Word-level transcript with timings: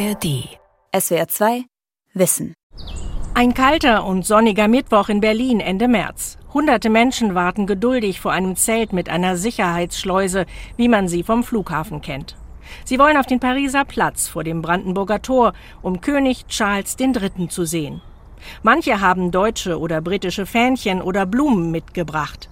ARD. 0.00 0.48
SWR 0.98 1.28
2 1.28 1.64
Wissen. 2.14 2.54
Ein 3.34 3.52
kalter 3.52 4.06
und 4.06 4.24
sonniger 4.24 4.66
Mittwoch 4.66 5.10
in 5.10 5.20
Berlin 5.20 5.60
Ende 5.60 5.88
März. 5.88 6.38
Hunderte 6.54 6.88
Menschen 6.88 7.34
warten 7.34 7.66
geduldig 7.66 8.18
vor 8.18 8.32
einem 8.32 8.56
Zelt 8.56 8.94
mit 8.94 9.10
einer 9.10 9.36
Sicherheitsschleuse, 9.36 10.46
wie 10.78 10.88
man 10.88 11.06
sie 11.06 11.22
vom 11.22 11.44
Flughafen 11.44 12.00
kennt. 12.00 12.36
Sie 12.86 12.98
wollen 12.98 13.18
auf 13.18 13.26
den 13.26 13.40
Pariser 13.40 13.84
Platz 13.84 14.26
vor 14.26 14.42
dem 14.42 14.62
Brandenburger 14.62 15.20
Tor, 15.20 15.52
um 15.82 16.00
König 16.00 16.46
Charles 16.46 16.96
III. 16.98 17.48
zu 17.48 17.66
sehen. 17.66 18.00
Manche 18.62 19.02
haben 19.02 19.30
deutsche 19.30 19.78
oder 19.78 20.00
britische 20.00 20.46
Fähnchen 20.46 21.02
oder 21.02 21.26
Blumen 21.26 21.70
mitgebracht. 21.70 22.48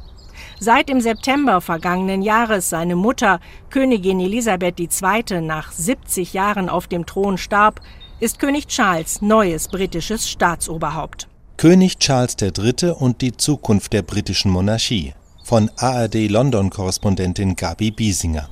Seit 0.61 0.91
im 0.91 1.01
September 1.01 1.61
vergangenen 1.61 2.21
Jahres 2.21 2.69
seine 2.69 2.97
Mutter, 2.97 3.39
Königin 3.71 4.19
Elisabeth 4.19 4.81
II., 4.81 5.41
nach 5.41 5.71
70 5.71 6.33
Jahren 6.33 6.69
auf 6.69 6.89
dem 6.89 7.07
Thron 7.07 7.39
starb, 7.39 7.81
ist 8.19 8.41
König 8.41 8.67
Charles 8.67 9.23
neues 9.23 9.69
britisches 9.69 10.29
Staatsoberhaupt. 10.29 11.29
König 11.57 11.99
Charles 11.99 12.37
III. 12.41 12.91
und 12.91 13.21
die 13.21 13.37
Zukunft 13.37 13.93
der 13.93 14.03
britischen 14.03 14.51
Monarchie 14.51 15.15
von 15.45 15.71
ARD-London-Korrespondentin 15.77 17.55
Gabi 17.55 17.93
Biesinger. 17.93 18.49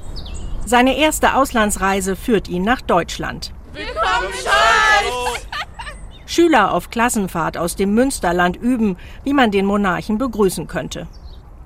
Seine 0.65 0.97
erste 0.97 1.35
Auslandsreise 1.35 2.15
führt 2.15 2.47
ihn 2.47 2.63
nach 2.63 2.83
Deutschland. 2.83 3.53
Willkommen, 3.73 4.33
Charles! 4.33 5.47
Schüler 6.25 6.73
auf 6.73 6.91
Klassenfahrt 6.91 7.57
aus 7.57 7.75
dem 7.75 7.95
Münsterland 7.95 8.57
üben, 8.57 8.97
wie 9.25 9.33
man 9.33 9.51
den 9.51 9.67
Monarchen 9.67 10.19
begrüßen 10.19 10.69
könnte. 10.69 11.09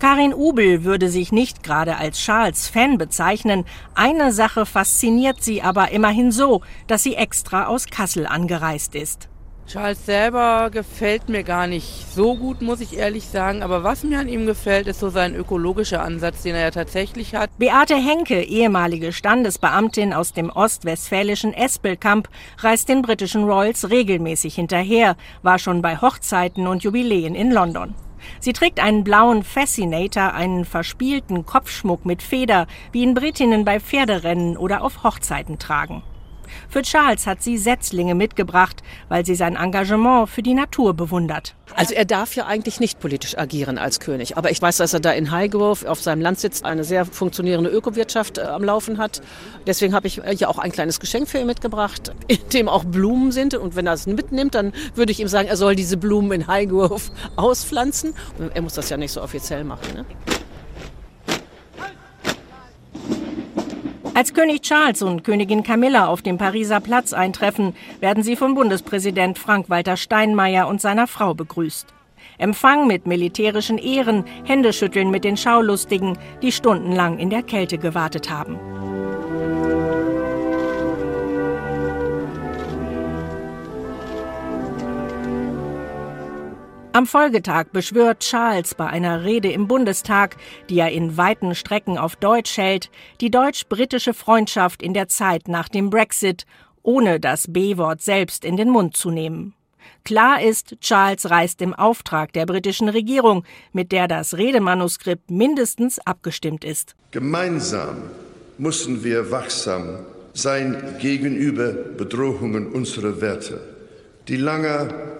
Karin 0.00 0.32
Ubel 0.32 0.82
würde 0.84 1.10
sich 1.10 1.30
nicht 1.30 1.62
gerade 1.62 1.98
als 1.98 2.18
Charles 2.18 2.68
Fan 2.68 2.96
bezeichnen. 2.96 3.66
Eine 3.95 4.32
Sache 4.32 4.64
fasziniert 4.64 5.42
sie 5.42 5.60
aber 5.60 5.90
immerhin 5.90 6.32
so, 6.32 6.62
dass 6.86 7.02
sie 7.02 7.16
extra 7.16 7.66
aus 7.66 7.84
Kassel 7.84 8.26
angereist 8.26 8.95
ist. 8.95 9.28
Charles 9.66 10.06
selber 10.06 10.71
gefällt 10.73 11.28
mir 11.28 11.43
gar 11.43 11.66
nicht 11.66 12.06
so 12.12 12.34
gut, 12.34 12.62
muss 12.62 12.80
ich 12.80 12.96
ehrlich 12.96 13.26
sagen. 13.26 13.62
Aber 13.62 13.84
was 13.84 14.02
mir 14.02 14.18
an 14.18 14.28
ihm 14.28 14.46
gefällt, 14.46 14.87
ist 14.87 15.01
so 15.01 15.10
sein 15.10 15.34
ökologischer 15.34 16.02
Ansatz, 16.02 16.43
den 16.43 16.54
er 16.54 16.62
ja 16.62 16.71
tatsächlich 16.71 17.34
hat. 17.34 17.51
Beate 17.59 17.95
Henke, 17.95 18.43
ehemalige 18.43 19.12
Standesbeamtin 19.12 20.15
aus 20.15 20.32
dem 20.32 20.48
ostwestfälischen 20.48 21.52
Espelkamp, 21.52 22.30
reist 22.56 22.88
den 22.88 23.02
britischen 23.02 23.45
Royals 23.45 23.90
regelmäßig 23.90 24.54
hinterher, 24.54 25.16
war 25.43 25.59
schon 25.59 25.82
bei 25.82 25.98
Hochzeiten 25.98 26.66
und 26.66 26.82
Jubiläen 26.82 27.34
in 27.34 27.52
London. 27.52 27.95
Sie 28.38 28.52
trägt 28.52 28.80
einen 28.80 29.04
blauen 29.04 29.43
Fascinator, 29.43 30.35
einen 30.35 30.65
verspielten 30.65 31.46
Kopfschmuck 31.46 32.04
mit 32.04 32.23
Feder, 32.23 32.66
wie 32.93 33.02
ihn 33.02 33.15
Britinnen 33.15 33.65
bei 33.65 33.80
Pferderennen 33.80 34.57
oder 34.57 34.82
auf 34.82 35.02
Hochzeiten 35.02 35.59
tragen. 35.59 36.02
Für 36.68 36.82
Charles 36.82 37.26
hat 37.26 37.43
sie 37.43 37.59
Setzlinge 37.59 38.15
mitgebracht, 38.15 38.82
weil 39.09 39.24
sie 39.24 39.34
sein 39.34 39.56
Engagement 39.56 40.29
für 40.29 40.43
die 40.43 40.54
Natur 40.54 40.95
bewundert. 40.95 41.54
Also 41.74 41.95
er 41.95 42.04
darf 42.04 42.34
ja 42.34 42.46
eigentlich 42.46 42.80
nicht 42.80 42.98
politisch 43.01 43.38
agieren 43.38 43.79
als 43.79 44.01
König. 44.01 44.37
Aber 44.37 44.51
ich 44.51 44.60
weiß, 44.60 44.78
dass 44.78 44.93
er 44.93 45.01
da 45.01 45.12
in 45.12 45.30
Highgrove 45.30 45.88
auf 45.88 46.01
seinem 46.01 46.21
Landsitz 46.21 46.62
eine 46.62 46.84
sehr 46.84 47.04
funktionierende 47.04 47.71
Ökowirtschaft 47.71 48.38
äh, 48.38 48.43
am 48.43 48.65
Laufen 48.65 48.98
hat. 48.98 49.23
Deswegen 49.66 49.95
habe 49.95 50.06
ich 50.06 50.21
ja 50.38 50.48
auch 50.48 50.59
ein 50.59 50.73
kleines 50.73 51.01
Geschenk 51.01 51.28
für 51.28 51.38
ihn 51.38 51.46
mitgebracht, 51.46 52.12
in 52.26 52.38
dem 52.52 52.68
auch 52.68 52.84
Blumen 52.84 53.32
sind. 53.32 53.54
Und 53.54 53.76
wenn 53.76 53.87
er 53.87 53.95
es 53.95 54.06
mitnimmt, 54.06 54.54
dann 54.54 54.73
würde 54.95 55.12
ich 55.12 55.21
ihm 55.21 55.28
sagen, 55.28 55.48
er 55.48 55.56
soll 55.56 55.76
diese 55.76 55.96
Blumen 55.96 56.32
in 56.32 56.46
Highgrove 56.46 57.10
auspflanzen. 57.37 58.15
Er 58.54 58.62
muss 58.62 58.74
das 58.74 58.90
ja 58.90 58.96
nicht 58.96 59.12
so 59.12 59.23
offiziell 59.23 59.65
machen. 59.65 59.95
Ne? 59.95 60.04
Als 64.21 64.34
König 64.34 64.60
Charles 64.60 65.00
und 65.00 65.25
Königin 65.25 65.62
Camilla 65.62 66.06
auf 66.06 66.21
dem 66.21 66.37
Pariser 66.37 66.81
Platz 66.81 67.15
eintreffen, 67.15 67.75
werden 68.00 68.22
sie 68.22 68.37
vom 68.37 68.54
Bundespräsident 68.54 69.38
Frank-Walter 69.38 69.97
Steinmeier 69.97 70.69
und 70.69 70.82
seiner 70.82 71.06
Frau 71.06 71.32
begrüßt. 71.32 71.87
Empfang 72.37 72.87
mit 72.87 73.06
militärischen 73.06 73.78
Ehren, 73.78 74.27
Händeschütteln 74.44 75.11
mit 75.11 75.25
den 75.25 75.39
Schaulustigen, 75.39 76.19
die 76.43 76.53
stundenlang 76.53 77.19
in 77.19 77.31
der 77.31 77.43
Kälte 77.43 77.78
gewartet 77.78 78.28
haben. 78.28 78.59
Am 86.93 87.06
Folgetag 87.06 87.67
beschwört 87.73 88.19
Charles 88.19 88.75
bei 88.75 88.87
einer 88.87 89.23
Rede 89.23 89.53
im 89.53 89.69
Bundestag, 89.69 90.37
die 90.69 90.81
er 90.81 90.91
in 90.91 91.17
weiten 91.17 91.55
Strecken 91.55 91.97
auf 91.97 92.17
Deutsch 92.17 92.56
hält, 92.56 92.91
die 93.21 93.31
deutsch-britische 93.31 94.12
Freundschaft 94.12 94.83
in 94.83 94.93
der 94.93 95.06
Zeit 95.06 95.47
nach 95.47 95.69
dem 95.69 95.89
Brexit, 95.89 96.47
ohne 96.83 97.21
das 97.21 97.47
B-Wort 97.49 98.03
selbst 98.03 98.45
in 98.45 98.56
den 98.56 98.71
Mund 98.71 98.97
zu 98.97 99.12
nehmen. 99.12 99.55
Klar 100.05 100.43
ist, 100.43 100.81
Charles 100.81 101.31
reist 101.31 101.62
im 101.62 101.75
Auftrag 101.75 102.33
der 102.33 102.45
britischen 102.45 102.89
Regierung, 102.89 103.45
mit 103.73 103.93
der 103.93 104.09
das 104.09 104.37
Redemanuskript 104.37 105.31
mindestens 105.31 106.00
abgestimmt 106.00 106.65
ist. 106.65 106.97
Gemeinsam 107.12 107.99
müssen 108.59 109.05
wir 109.05 109.31
wachsam 109.31 110.00
sein 110.33 110.97
gegenüber 111.00 111.73
Bedrohungen 111.73 112.67
unserer 112.67 113.21
Werte, 113.21 113.61
die 114.27 114.37
lange 114.37 115.19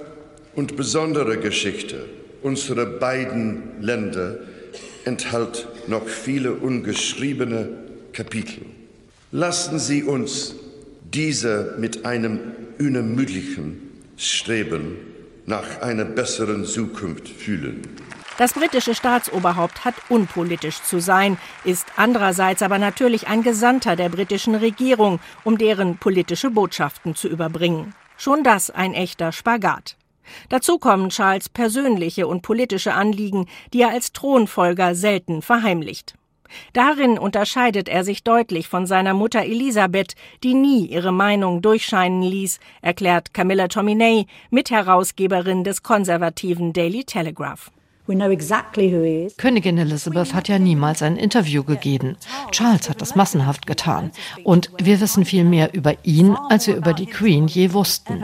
und 0.61 0.77
besondere 0.77 1.39
Geschichte 1.39 2.05
unserer 2.43 2.85
beiden 2.85 3.81
Länder 3.81 4.37
enthält 5.07 5.67
noch 5.87 6.07
viele 6.07 6.53
ungeschriebene 6.53 7.71
Kapitel. 8.13 8.67
Lassen 9.33 9.79
Sie 9.79 10.03
uns 10.03 10.55
diese 11.15 11.77
mit 11.79 12.05
einem 12.05 12.41
unermüdlichen 12.79 13.81
Streben 14.19 14.97
nach 15.47 15.81
einer 15.81 16.05
besseren 16.05 16.67
Zukunft 16.67 17.27
fühlen. 17.27 17.81
Das 18.37 18.53
britische 18.53 18.95
Staatsoberhaupt 18.95 19.87
hat 19.87 19.95
unpolitisch 20.11 20.83
zu 20.83 21.01
sein, 21.01 21.39
ist 21.65 21.87
andererseits 21.97 22.61
aber 22.61 22.79
natürlich 22.79 23.29
ein 23.29 23.43
Gesandter 23.43 23.97
der 23.97 24.11
britischen 24.11 24.55
Regierung, 24.55 25.21
um 25.43 25.57
deren 25.57 25.97
politische 25.97 26.51
Botschaften 26.51 27.15
zu 27.15 27.29
überbringen. 27.29 27.95
Schon 28.19 28.45
das 28.45 28.69
ein 28.69 28.93
echter 28.93 29.33
Spagat. 29.33 29.97
Dazu 30.49 30.79
kommen 30.79 31.11
Charles 31.11 31.49
persönliche 31.49 32.27
und 32.27 32.43
politische 32.43 32.95
Anliegen, 32.95 33.47
die 33.73 33.83
er 33.83 33.91
als 33.91 34.13
Thronfolger 34.13 34.95
selten 34.95 35.43
verheimlicht. 35.43 36.15
Darin 36.73 37.19
unterscheidet 37.19 37.89
er 37.89 38.05
sich 38.05 38.25
deutlich 38.25 38.69
von 38.69 38.87
seiner 38.87 39.15
Mutter 39.15 39.43
Elisabeth, 39.43 40.15
die 40.43 40.55
nie 40.55 40.87
ihre 40.87 41.13
Meinung 41.13 41.63
durchscheinen 41.63 42.23
ließ, 42.23 42.59
erklärt 42.83 43.35
Camilla 43.35 43.69
Tominey, 43.69 44.27
Mitherausgeberin 44.51 45.65
des 45.65 45.83
konservativen 45.83 46.73
Daily 46.73 47.05
Telegraph. 47.05 47.71
Königin 49.37 49.79
Elizabeth 49.79 50.35
hat 50.35 50.49
ja 50.49 50.59
niemals 50.59 51.01
ein 51.03 51.17
Interview 51.17 51.63
gegeben. 51.63 52.17
Charles 52.51 52.91
hat 52.91 53.01
das 53.01 53.15
massenhaft 53.15 53.69
getan. 53.69 54.11
Und 54.43 54.73
wir 54.83 55.01
wissen 55.01 55.25
viel 55.25 55.45
mehr 55.45 55.73
über 55.75 55.95
ihn, 56.03 56.37
als 56.49 56.67
wir 56.67 56.75
über 56.75 56.93
die 56.93 57.07
Queen 57.07 57.47
je 57.47 57.73
wussten. 57.73 58.21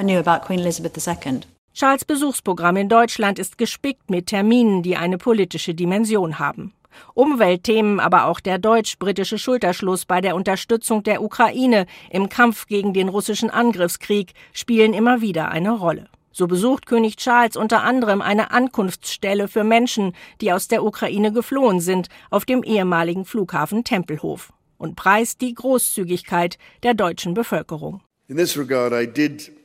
Charles 1.77 2.07
Besuchsprogramm 2.07 2.79
in 2.79 2.89
Deutschland 2.89 3.39
ist 3.39 3.59
gespickt 3.59 4.09
mit 4.09 4.29
Terminen, 4.29 4.83
die 4.83 4.97
eine 4.97 5.19
politische 5.19 5.75
Dimension 5.75 6.39
haben. 6.39 6.73
Umweltthemen, 7.13 8.01
aber 8.01 8.25
auch 8.25 8.41
der 8.41 8.59
deutsch-britische 8.59 9.37
Schulterschluss 9.37 10.07
bei 10.07 10.23
der 10.23 10.37
Unterstützung 10.37 11.03
der 11.03 11.23
Ukraine 11.23 11.85
im 12.09 12.31
Kampf 12.31 12.67
gegen 12.67 12.95
den 12.95 13.11
russischen 13.11 13.51
Angriffskrieg 13.51 14.33
spielen 14.55 14.95
immer 14.95 15.21
wieder 15.21 15.51
eine 15.51 15.73
Rolle. 15.73 16.09
So 16.33 16.47
besucht 16.47 16.87
König 16.87 17.17
Charles 17.17 17.57
unter 17.57 17.83
anderem 17.83 18.23
eine 18.23 18.53
Ankunftsstelle 18.53 19.47
für 19.47 19.63
Menschen, 19.63 20.15
die 20.41 20.55
aus 20.55 20.69
der 20.69 20.83
Ukraine 20.83 21.31
geflohen 21.31 21.81
sind, 21.81 22.09
auf 22.31 22.47
dem 22.47 22.63
ehemaligen 22.63 23.27
Flughafen 23.27 23.85
Tempelhof 23.85 24.51
und 24.79 24.97
preist 24.97 25.43
die 25.43 25.53
Großzügigkeit 25.53 26.57
der 26.83 26.95
deutschen 26.95 27.35
Bevölkerung. 27.35 28.01
In 28.29 28.39
this 28.39 28.57
regard 28.57 28.95
I 28.95 29.07
did 29.07 29.56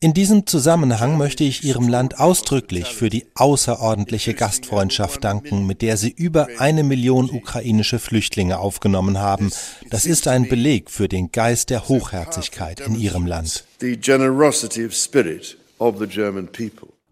In 0.00 0.14
diesem 0.14 0.46
Zusammenhang 0.46 1.18
möchte 1.18 1.44
ich 1.44 1.64
Ihrem 1.64 1.88
Land 1.88 2.18
ausdrücklich 2.18 2.94
für 2.94 3.10
die 3.10 3.26
außerordentliche 3.34 4.32
Gastfreundschaft 4.32 5.22
danken, 5.22 5.66
mit 5.66 5.82
der 5.82 5.98
Sie 5.98 6.10
über 6.10 6.48
eine 6.58 6.82
Million 6.82 7.28
ukrainische 7.28 7.98
Flüchtlinge 7.98 8.58
aufgenommen 8.58 9.18
haben. 9.18 9.52
Das 9.90 10.06
ist 10.06 10.28
ein 10.28 10.48
Beleg 10.48 10.90
für 10.90 11.08
den 11.08 11.30
Geist 11.30 11.68
der 11.68 11.86
Hochherzigkeit 11.88 12.80
in 12.80 12.98
Ihrem 12.98 13.26
Land. 13.26 13.64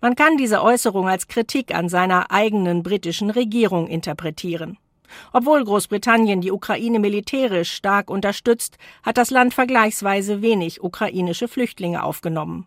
Man 0.00 0.16
kann 0.16 0.36
diese 0.38 0.62
Äußerung 0.62 1.06
als 1.06 1.28
Kritik 1.28 1.74
an 1.74 1.88
seiner 1.90 2.30
eigenen 2.30 2.82
britischen 2.82 3.30
Regierung 3.30 3.88
interpretieren. 3.88 4.78
Obwohl 5.32 5.64
Großbritannien 5.64 6.40
die 6.40 6.52
Ukraine 6.52 6.98
militärisch 6.98 7.72
stark 7.72 8.10
unterstützt, 8.10 8.78
hat 9.02 9.16
das 9.16 9.30
Land 9.30 9.54
vergleichsweise 9.54 10.42
wenig 10.42 10.82
ukrainische 10.82 11.48
Flüchtlinge 11.48 12.02
aufgenommen. 12.02 12.66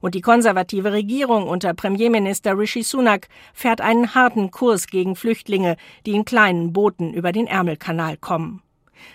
Und 0.00 0.14
die 0.14 0.20
konservative 0.20 0.92
Regierung 0.92 1.48
unter 1.48 1.74
Premierminister 1.74 2.56
Rishi 2.58 2.82
Sunak 2.82 3.28
fährt 3.52 3.80
einen 3.80 4.14
harten 4.14 4.50
Kurs 4.50 4.86
gegen 4.86 5.16
Flüchtlinge, 5.16 5.76
die 6.06 6.12
in 6.12 6.24
kleinen 6.24 6.72
Booten 6.72 7.12
über 7.12 7.32
den 7.32 7.46
Ärmelkanal 7.46 8.16
kommen. 8.16 8.62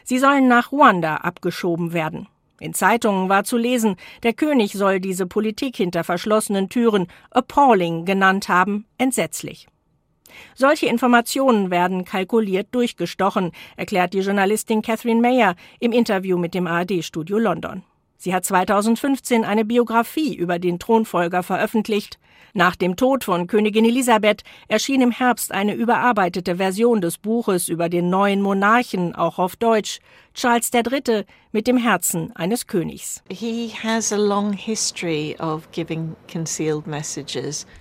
Sie 0.04 0.20
sollen 0.20 0.48
nach 0.48 0.72
Ruanda 0.72 1.18
abgeschoben 1.18 1.94
werden. 1.94 2.28
In 2.60 2.74
Zeitungen 2.74 3.30
war 3.30 3.46
zu 3.46 3.58
lesen, 3.58 3.96
der 4.24 4.34
König 4.34 4.74
soll 4.74 5.00
diese 5.00 5.26
Politik 5.26 5.78
hinter 5.78 6.04
verschlossenen 6.04 6.68
Türen 6.68 7.08
appalling 7.32 8.04
genannt 8.04 8.50
haben, 8.50 8.86
entsetzlich. 8.98 9.68
Solche 10.56 10.88
Informationen 10.88 11.72
werden 11.72 12.06
kalkuliert 12.06 12.68
durchgestochen, 12.72 13.52
erklärt 13.78 14.14
die 14.14 14.20
Journalistin 14.20 14.82
Catherine 14.82 15.22
Mayer 15.22 15.56
im 15.80 15.92
Interview 15.92 16.38
mit 16.38 16.54
dem 16.54 16.68
ARD-Studio 16.68 17.38
London. 17.38 17.84
Sie 18.18 18.34
hat 18.34 18.44
2015 18.44 19.46
eine 19.46 19.64
Biografie 19.64 20.36
über 20.36 20.60
den 20.60 20.78
Thronfolger 20.78 21.42
veröffentlicht. 21.42 22.20
Nach 22.54 22.76
dem 22.76 22.96
Tod 22.98 23.24
von 23.24 23.48
Königin 23.48 23.86
Elisabeth 23.86 24.44
erschien 24.68 25.02
im 25.02 25.12
Herbst 25.12 25.54
eine 25.54 25.74
überarbeitete 25.74 26.58
Version 26.58 27.00
des 27.00 27.18
Buches 27.18 27.70
über 27.70 27.88
den 27.88 28.10
neuen 28.10 28.42
Monarchen, 28.42 29.16
auch 29.16 29.40
auf 29.40 29.56
Deutsch, 29.56 30.00
Charles 30.34 30.70
III. 30.74 31.26
mit 31.52 31.68
dem 31.68 31.78
Herzen 31.78 32.36
eines 32.36 32.68
Königs. 32.68 33.22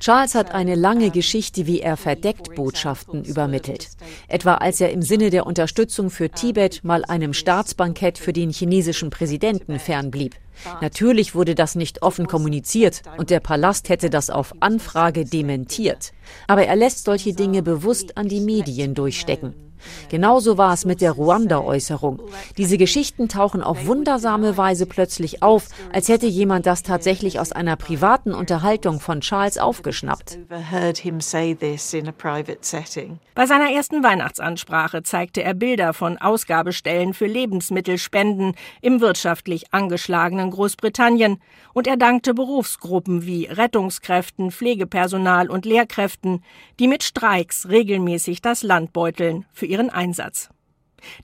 Charles 0.00 0.34
hat 0.34 0.54
eine 0.54 0.74
lange 0.74 1.10
Geschichte, 1.10 1.66
wie 1.66 1.80
er 1.80 1.96
verdeckt 1.96 2.54
Botschaften 2.54 3.24
übermittelt. 3.24 3.88
Etwa 4.28 4.54
als 4.54 4.80
er 4.80 4.90
im 4.90 5.02
Sinne 5.02 5.30
der 5.30 5.46
Unterstützung 5.46 6.10
für 6.10 6.30
Tibet 6.30 6.82
mal 6.82 7.04
einem 7.04 7.32
Staatsbankett 7.32 8.18
für 8.18 8.32
den 8.32 8.50
chinesischen 8.50 9.10
Präsidenten 9.10 9.78
fernblieb. 9.78 10.34
Natürlich 10.80 11.34
wurde 11.34 11.54
das 11.54 11.74
nicht 11.74 12.02
offen 12.02 12.26
kommuniziert 12.26 13.02
und 13.16 13.30
der 13.30 13.40
Palast 13.40 13.88
hätte 13.88 14.10
das 14.10 14.30
auf 14.30 14.52
Anfrage 14.60 15.24
dementiert. 15.24 16.12
Aber 16.46 16.64
er 16.64 16.76
lässt 16.76 17.04
solche 17.04 17.34
Dinge 17.34 17.62
bewusst 17.62 18.16
an 18.16 18.28
die 18.28 18.40
Medien 18.40 18.94
durchstecken. 18.94 19.67
Genauso 20.08 20.58
war 20.58 20.72
es 20.72 20.84
mit 20.84 21.00
der 21.00 21.12
Ruanda-Äußerung. 21.12 22.20
Diese 22.56 22.78
Geschichten 22.78 23.28
tauchen 23.28 23.62
auf 23.62 23.86
wundersame 23.86 24.56
Weise 24.56 24.86
plötzlich 24.86 25.42
auf, 25.42 25.68
als 25.92 26.08
hätte 26.08 26.26
jemand 26.26 26.66
das 26.66 26.82
tatsächlich 26.82 27.40
aus 27.40 27.52
einer 27.52 27.76
privaten 27.76 28.34
Unterhaltung 28.34 29.00
von 29.00 29.20
Charles 29.20 29.58
aufgeschnappt. 29.58 30.38
Bei 33.34 33.46
seiner 33.46 33.70
ersten 33.70 34.02
Weihnachtsansprache 34.02 35.02
zeigte 35.02 35.42
er 35.42 35.54
Bilder 35.54 35.92
von 35.92 36.18
Ausgabestellen 36.18 37.14
für 37.14 37.26
Lebensmittelspenden 37.26 38.54
im 38.80 39.00
wirtschaftlich 39.00 39.72
angeschlagenen 39.72 40.50
Großbritannien 40.50 41.40
und 41.72 41.86
er 41.86 41.96
dankte 41.96 42.34
Berufsgruppen 42.34 43.24
wie 43.24 43.46
Rettungskräften, 43.46 44.50
Pflegepersonal 44.50 45.48
und 45.48 45.64
Lehrkräften, 45.64 46.42
die 46.80 46.88
mit 46.88 47.04
Streiks 47.04 47.68
regelmäßig 47.68 48.42
das 48.42 48.62
Land 48.62 48.92
beuteln 48.92 49.44
für 49.52 49.66
ihren 49.68 49.90
Einsatz. 49.90 50.50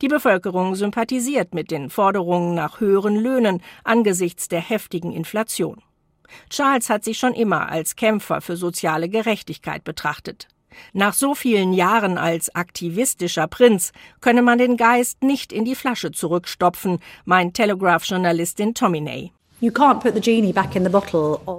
Die 0.01 0.09
Bevölkerung 0.09 0.77
sympathisiert 0.77 1.55
mit 1.55 1.71
den 1.71 1.91
Forderungen 1.91 2.55
nach 2.55 2.81
höheren 2.81 3.17
Löhnen 3.17 3.61
angesichts 3.83 4.49
der 4.49 4.61
heftigen 4.61 5.13
Inflation. 5.13 5.83
Charles 6.51 6.91
hat 6.91 7.05
sich 7.05 7.19
schon 7.19 7.35
immer 7.35 7.69
als 7.69 7.97
Kämpfer 7.97 8.41
für 8.41 8.57
soziale 8.57 9.09
Gerechtigkeit 9.09 9.85
betrachtet. 9.85 10.49
Nach 10.93 11.13
so 11.13 11.35
vielen 11.35 11.73
Jahren 11.73 12.19
als 12.19 12.55
aktivistischer 12.55 13.47
Prinz 13.47 13.93
könne 14.21 14.43
man 14.43 14.59
den 14.59 14.77
Geist 14.77 15.23
nicht 15.23 15.53
in 15.53 15.65
die 15.65 15.77
Flasche 15.77 16.11
zurückstopfen, 16.11 16.99
meint 17.25 17.55
Telegraph-Journalistin 17.55 18.75
Tominay. 18.75 19.33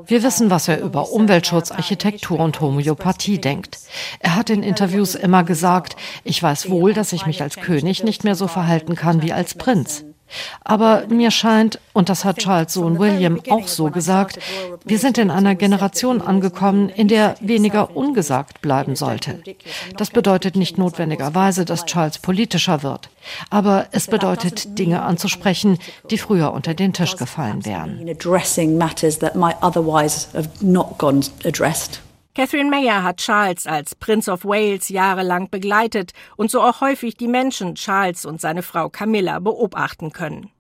Wir 0.08 0.24
wissen, 0.24 0.50
was 0.50 0.68
er 0.68 0.82
über 0.82 1.12
Umweltschutz, 1.12 1.72
Architektur 1.72 2.40
und 2.40 2.60
Homöopathie 2.62 3.40
denkt. 3.40 3.80
Er 4.20 4.36
hat 4.36 4.50
in 4.50 4.64
Interviews 4.64 5.16
immer 5.16 5.44
gesagt, 5.44 5.96
ich 6.24 6.42
weiß 6.42 6.70
wohl, 6.70 6.94
dass 6.94 7.14
ich 7.14 7.26
mich 7.26 7.42
als 7.42 7.56
König 7.56 8.04
nicht 8.04 8.24
mehr 8.24 8.36
so 8.36 8.48
verhalten 8.48 8.96
kann 8.96 9.22
wie 9.22 9.34
als 9.34 9.56
Prinz. 9.56 10.06
Aber 10.64 11.06
mir 11.08 11.32
scheint, 11.32 11.80
und 11.94 12.10
das 12.10 12.26
hat 12.26 12.38
Charles 12.38 12.74
Sohn 12.74 13.00
William 13.00 13.40
auch 13.50 13.68
so 13.68 13.90
gesagt, 13.92 14.40
wir 14.84 15.00
sind 15.00 15.18
in 15.18 15.30
einer 15.30 15.56
Generation 15.56 16.22
angekommen, 16.22 16.90
in 16.90 17.08
der 17.08 17.36
weniger 17.40 17.96
ungesagt 17.96 18.62
bleiben 18.62 18.96
sollte. 18.96 19.42
Das 19.98 20.10
bedeutet 20.10 20.56
nicht 20.56 20.78
notwendigerweise, 20.78 21.66
dass 21.66 21.86
Charles 21.86 22.18
politischer 22.18 22.84
wird, 22.84 23.10
aber 23.50 23.88
es 23.92 24.08
bedeutet, 24.08 24.78
Dinge 24.80 25.04
anzusprechen, 25.04 25.78
die 26.10 26.18
früher 26.18 26.52
unter 26.52 26.74
den 26.74 26.94
Tisch 26.94 27.16
gefallen 27.16 27.66
wären. 27.66 28.06
Catherine 32.36 32.70
Mayer 32.70 33.02
hat 33.02 33.22
Charles 33.22 33.66
als 33.66 33.96
Prince 33.96 34.30
of 34.30 34.44
Wales 34.44 34.90
jahrelang 34.90 35.50
begleitet 35.50 36.12
und 36.36 36.52
so 36.52 36.62
auch 36.62 36.82
häufig 36.82 37.16
die 37.16 37.30
Menschen 37.30 37.76
Charles 37.76 38.26
und 38.26 38.42
seine 38.42 38.62
Frau 38.62 38.90
Camilla 38.90 39.40
beobachten 39.40 40.12
können. 40.12 40.52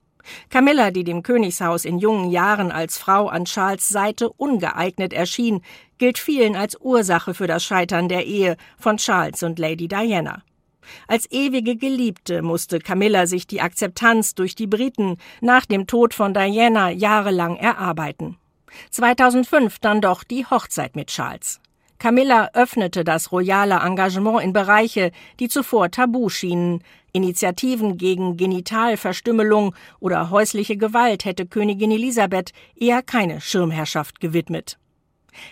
Camilla, 0.49 0.89
die 0.91 1.03
dem 1.03 1.21
Königshaus 1.21 1.83
in 1.83 1.99
jungen 1.99 2.31
Jahren 2.31 2.71
als 2.71 2.97
Frau 2.97 3.27
an 3.27 3.43
Charles 3.43 3.89
Seite 3.89 4.29
ungeeignet 4.29 5.11
erschien, 5.11 5.61
gilt 5.97 6.17
vielen 6.17 6.55
als 6.55 6.79
Ursache 6.79 7.33
für 7.33 7.45
das 7.45 7.65
Scheitern 7.65 8.07
der 8.07 8.25
Ehe 8.25 8.55
von 8.79 8.95
Charles 8.95 9.43
und 9.43 9.59
Lady 9.59 9.89
Diana. 9.89 10.43
Als 11.09 11.29
ewige 11.29 11.75
Geliebte 11.75 12.41
musste 12.41 12.79
Camilla 12.79 13.27
sich 13.27 13.47
die 13.47 13.59
Akzeptanz 13.59 14.33
durch 14.33 14.55
die 14.55 14.67
Briten 14.67 15.17
nach 15.41 15.65
dem 15.65 15.87
Tod 15.87 16.13
von 16.13 16.33
Diana 16.33 16.89
jahrelang 16.89 17.57
erarbeiten. 17.57 18.37
2005 18.91 19.79
dann 19.79 19.99
doch 19.99 20.23
die 20.23 20.45
Hochzeit 20.45 20.95
mit 20.95 21.07
Charles. 21.07 21.59
Camilla 21.97 22.49
öffnete 22.53 23.03
das 23.03 23.31
royale 23.31 23.75
Engagement 23.75 24.43
in 24.43 24.53
Bereiche, 24.53 25.11
die 25.39 25.47
zuvor 25.47 25.89
tabu 25.91 26.29
schienen. 26.29 26.83
Initiativen 27.13 27.97
gegen 27.97 28.35
Genitalverstümmelung 28.35 29.73
oder 30.01 30.29
häusliche 30.29 30.75
Gewalt 30.75 31.23
hätte 31.23 31.45
Königin 31.45 31.91
Elisabeth 31.91 32.51
eher 32.75 33.01
keine 33.01 33.39
Schirmherrschaft 33.39 34.19
gewidmet. 34.19 34.77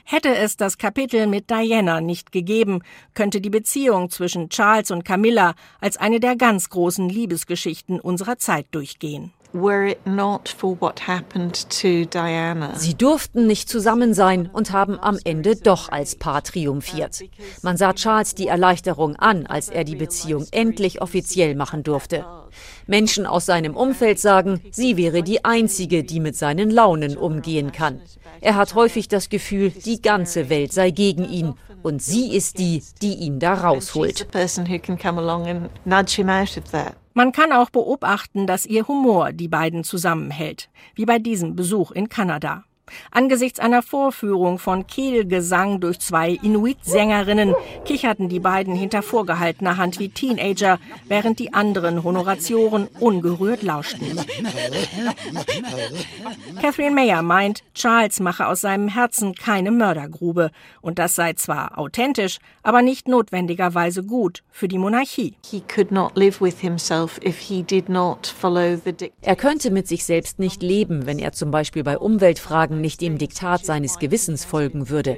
Hätte 0.03 0.35
es 0.35 0.57
das 0.57 0.77
Kapitel 0.77 1.27
mit 1.27 1.49
Diana 1.49 2.01
nicht 2.01 2.31
gegeben, 2.31 2.81
könnte 3.13 3.41
die 3.41 3.49
Beziehung 3.49 4.09
zwischen 4.09 4.49
Charles 4.49 4.91
und 4.91 5.05
Camilla 5.05 5.55
als 5.79 5.97
eine 5.97 6.19
der 6.19 6.35
ganz 6.35 6.69
großen 6.69 7.07
Liebesgeschichten 7.09 7.99
unserer 7.99 8.37
Zeit 8.37 8.67
durchgehen. 8.71 9.33
Sie 12.75 12.95
durften 12.95 13.45
nicht 13.45 13.69
zusammen 13.69 14.15
sein 14.15 14.49
und 14.51 14.71
haben 14.71 14.99
am 14.99 15.19
Ende 15.23 15.55
doch 15.55 15.89
als 15.89 16.15
Paar 16.15 16.43
triumphiert. 16.43 17.23
Man 17.61 17.77
sah 17.77 17.93
Charles 17.93 18.33
die 18.33 18.47
Erleichterung 18.47 19.15
an, 19.15 19.45
als 19.45 19.69
er 19.69 19.83
die 19.83 19.95
Beziehung 19.95 20.47
endlich 20.51 21.01
offiziell 21.01 21.53
machen 21.53 21.83
durfte. 21.83 22.25
Menschen 22.87 23.27
aus 23.27 23.45
seinem 23.45 23.75
Umfeld 23.75 24.19
sagen, 24.19 24.59
sie 24.71 24.97
wäre 24.97 25.21
die 25.21 25.45
Einzige, 25.45 26.03
die 26.03 26.19
mit 26.19 26.35
seinen 26.35 26.71
Launen 26.71 27.15
umgehen 27.15 27.71
kann. 27.71 28.01
Er 28.41 28.55
hat 28.55 28.73
häufig 28.73 29.07
das 29.07 29.29
Gefühl, 29.29 29.69
die 29.69 30.01
ganze 30.01 30.49
Welt 30.49 30.73
sei 30.73 30.89
gegen 30.89 31.29
ihn 31.29 31.53
und 31.83 32.01
sie 32.01 32.35
ist 32.35 32.57
die, 32.57 32.81
die 33.01 33.13
ihn 33.15 33.39
da 33.39 33.53
rausholt. 33.53 34.27
Man 37.13 37.31
kann 37.31 37.51
auch 37.51 37.69
beobachten, 37.69 38.47
dass 38.47 38.65
ihr 38.65 38.87
Humor 38.87 39.33
die 39.33 39.47
beiden 39.47 39.83
zusammenhält, 39.83 40.69
wie 40.95 41.05
bei 41.05 41.19
diesem 41.19 41.55
Besuch 41.55 41.91
in 41.91 42.09
Kanada. 42.09 42.63
Angesichts 43.11 43.59
einer 43.59 43.81
Vorführung 43.81 44.59
von 44.59 44.87
Kehlgesang 44.87 45.79
durch 45.79 45.99
zwei 45.99 46.31
Inuit-Sängerinnen 46.31 47.55
kicherten 47.85 48.29
die 48.29 48.39
beiden 48.39 48.75
hinter 48.75 49.01
vorgehaltener 49.01 49.77
Hand 49.77 49.99
wie 49.99 50.09
Teenager, 50.09 50.79
während 51.07 51.39
die 51.39 51.53
anderen 51.53 52.03
Honoratioren 52.03 52.87
ungerührt 52.99 53.63
lauschten. 53.63 54.19
Catherine 56.61 56.95
Mayer 56.95 57.21
meint, 57.21 57.63
Charles 57.73 58.19
mache 58.19 58.47
aus 58.47 58.61
seinem 58.61 58.87
Herzen 58.87 59.35
keine 59.35 59.71
Mördergrube 59.71 60.51
und 60.81 60.99
das 60.99 61.15
sei 61.15 61.33
zwar 61.33 61.77
authentisch, 61.77 62.39
aber 62.63 62.81
nicht 62.81 63.07
notwendigerweise 63.07 64.03
gut 64.03 64.43
für 64.51 64.67
die 64.67 64.77
Monarchie. 64.77 65.35
Er 69.21 69.35
könnte 69.35 69.71
mit 69.71 69.87
sich 69.87 70.05
selbst 70.05 70.39
nicht 70.39 70.63
leben, 70.63 71.05
wenn 71.05 71.19
er 71.19 71.31
zum 71.33 71.51
Beispiel 71.51 71.83
bei 71.83 71.97
Umweltfragen 71.97 72.72
nicht 72.81 73.01
dem 73.01 73.17
Diktat 73.17 73.65
seines 73.65 73.99
Gewissens 73.99 74.45
folgen 74.45 74.89
würde. 74.89 75.17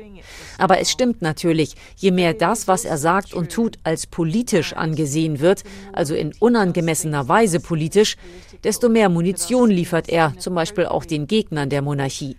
Aber 0.57 0.79
es 0.79 0.91
stimmt 0.91 1.21
natürlich, 1.21 1.75
je 1.97 2.11
mehr 2.11 2.33
das, 2.33 2.67
was 2.67 2.85
er 2.85 2.97
sagt 2.97 3.33
und 3.33 3.51
tut, 3.51 3.77
als 3.83 4.07
politisch 4.07 4.73
angesehen 4.73 5.39
wird, 5.39 5.63
also 5.93 6.15
in 6.15 6.33
unangemessener 6.39 7.27
Weise 7.27 7.59
politisch, 7.59 8.17
desto 8.63 8.89
mehr 8.89 9.09
Munition 9.09 9.69
liefert 9.69 10.09
er, 10.09 10.37
zum 10.37 10.55
Beispiel 10.55 10.85
auch 10.85 11.05
den 11.05 11.27
Gegnern 11.27 11.69
der 11.69 11.81
Monarchie. 11.81 12.37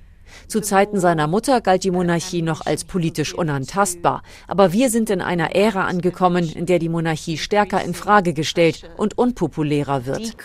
Zu 0.48 0.60
Zeiten 0.60 1.00
seiner 1.00 1.26
Mutter 1.26 1.60
galt 1.60 1.84
die 1.84 1.90
Monarchie 1.90 2.42
noch 2.42 2.64
als 2.64 2.84
politisch 2.84 3.34
unantastbar. 3.34 4.22
Aber 4.46 4.72
wir 4.72 4.90
sind 4.90 5.10
in 5.10 5.20
einer 5.20 5.54
Ära 5.54 5.86
angekommen, 5.86 6.50
in 6.52 6.66
der 6.66 6.78
die 6.78 6.88
Monarchie 6.88 7.38
stärker 7.38 7.82
in 7.82 7.94
Frage 7.94 8.32
gestellt 8.32 8.88
und 8.96 9.18
unpopulärer 9.18 10.06
wird. 10.06 10.38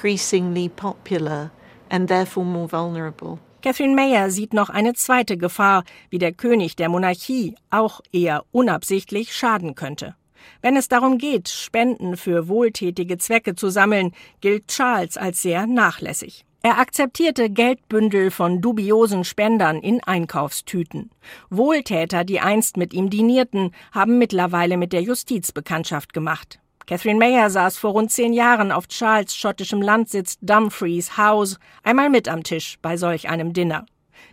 Catherine 3.62 3.96
Mayer 3.96 4.32
sieht 4.32 4.54
noch 4.54 4.70
eine 4.70 4.94
zweite 4.94 5.38
Gefahr, 5.38 5.84
wie 6.10 6.18
der 6.18 6.34
König 6.34 6.76
der 6.76 6.90
Monarchie 6.90 7.56
auch 7.70 8.02
eher 8.12 8.44
unabsichtlich 8.52 9.34
schaden 9.34 9.76
könnte. 9.76 10.16
Wenn 10.62 10.76
es 10.76 10.88
darum 10.88 11.18
geht, 11.18 11.50
Spenden 11.50 12.18
für 12.18 12.48
wohltätige 12.48 13.18
Zwecke 13.18 13.56
zu 13.56 13.70
sammeln, 13.70 14.12
gilt 14.42 14.68
Charles 14.68 15.18
als 15.18 15.42
sehr 15.42 15.68
nachlässig. 15.68 16.46
Er 16.64 16.78
akzeptierte 16.78 17.50
Geldbündel 17.50 18.30
von 18.30 18.62
dubiosen 18.62 19.24
Spendern 19.24 19.78
in 19.78 20.04
Einkaufstüten. 20.04 21.10
Wohltäter, 21.50 22.24
die 22.24 22.40
einst 22.40 22.78
mit 22.78 22.94
ihm 22.94 23.10
dinierten, 23.10 23.72
haben 23.92 24.20
mittlerweile 24.20 24.78
mit 24.78 24.94
der 24.94 25.02
Justiz 25.02 25.52
Bekanntschaft 25.52 26.14
gemacht. 26.14 26.60
Catherine 26.92 27.20
Mayer 27.20 27.50
saß 27.50 27.78
vor 27.78 27.92
rund 27.92 28.12
zehn 28.12 28.34
Jahren 28.34 28.74
auf 28.74 28.90
Charles 28.90 29.34
schottischem 29.34 29.82
Landsitz 29.82 30.38
Dumfries 30.42 31.16
House 31.16 31.58
einmal 31.84 32.10
mit 32.10 32.28
am 32.28 32.44
Tisch 32.44 32.78
bei 32.82 32.98
solch 32.98 33.30
einem 33.30 33.54
Dinner. 33.54 33.86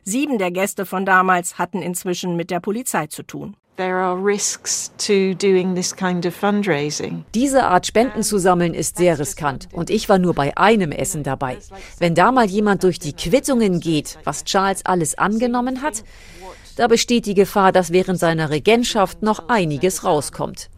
Sieben 0.02 0.38
der 0.38 0.50
Gäste 0.50 0.84
von 0.84 1.06
damals 1.06 1.56
hatten 1.56 1.80
inzwischen 1.82 2.34
mit 2.34 2.50
der 2.50 2.58
Polizei 2.58 3.06
zu 3.06 3.22
tun. 3.22 3.56
Diese 7.32 7.62
Art 7.62 7.86
Spenden 7.86 8.24
zu 8.24 8.38
sammeln 8.38 8.74
ist 8.74 8.96
sehr 8.96 9.20
riskant 9.20 9.68
und 9.70 9.88
ich 9.88 10.08
war 10.08 10.18
nur 10.18 10.34
bei 10.34 10.56
einem 10.56 10.90
Essen 10.90 11.22
dabei. 11.22 11.58
Wenn 12.00 12.16
da 12.16 12.32
mal 12.32 12.46
jemand 12.46 12.82
durch 12.82 12.98
die 12.98 13.12
Quittungen 13.12 13.78
geht, 13.78 14.18
was 14.24 14.42
Charles 14.42 14.84
alles 14.84 15.16
angenommen 15.16 15.80
hat, 15.80 16.02
da 16.78 16.86
besteht 16.86 17.26
die 17.26 17.34
Gefahr, 17.34 17.72
dass 17.72 17.92
während 17.92 18.20
seiner 18.20 18.50
Regentschaft 18.50 19.20
noch 19.20 19.48
einiges 19.48 20.04
rauskommt. 20.04 20.70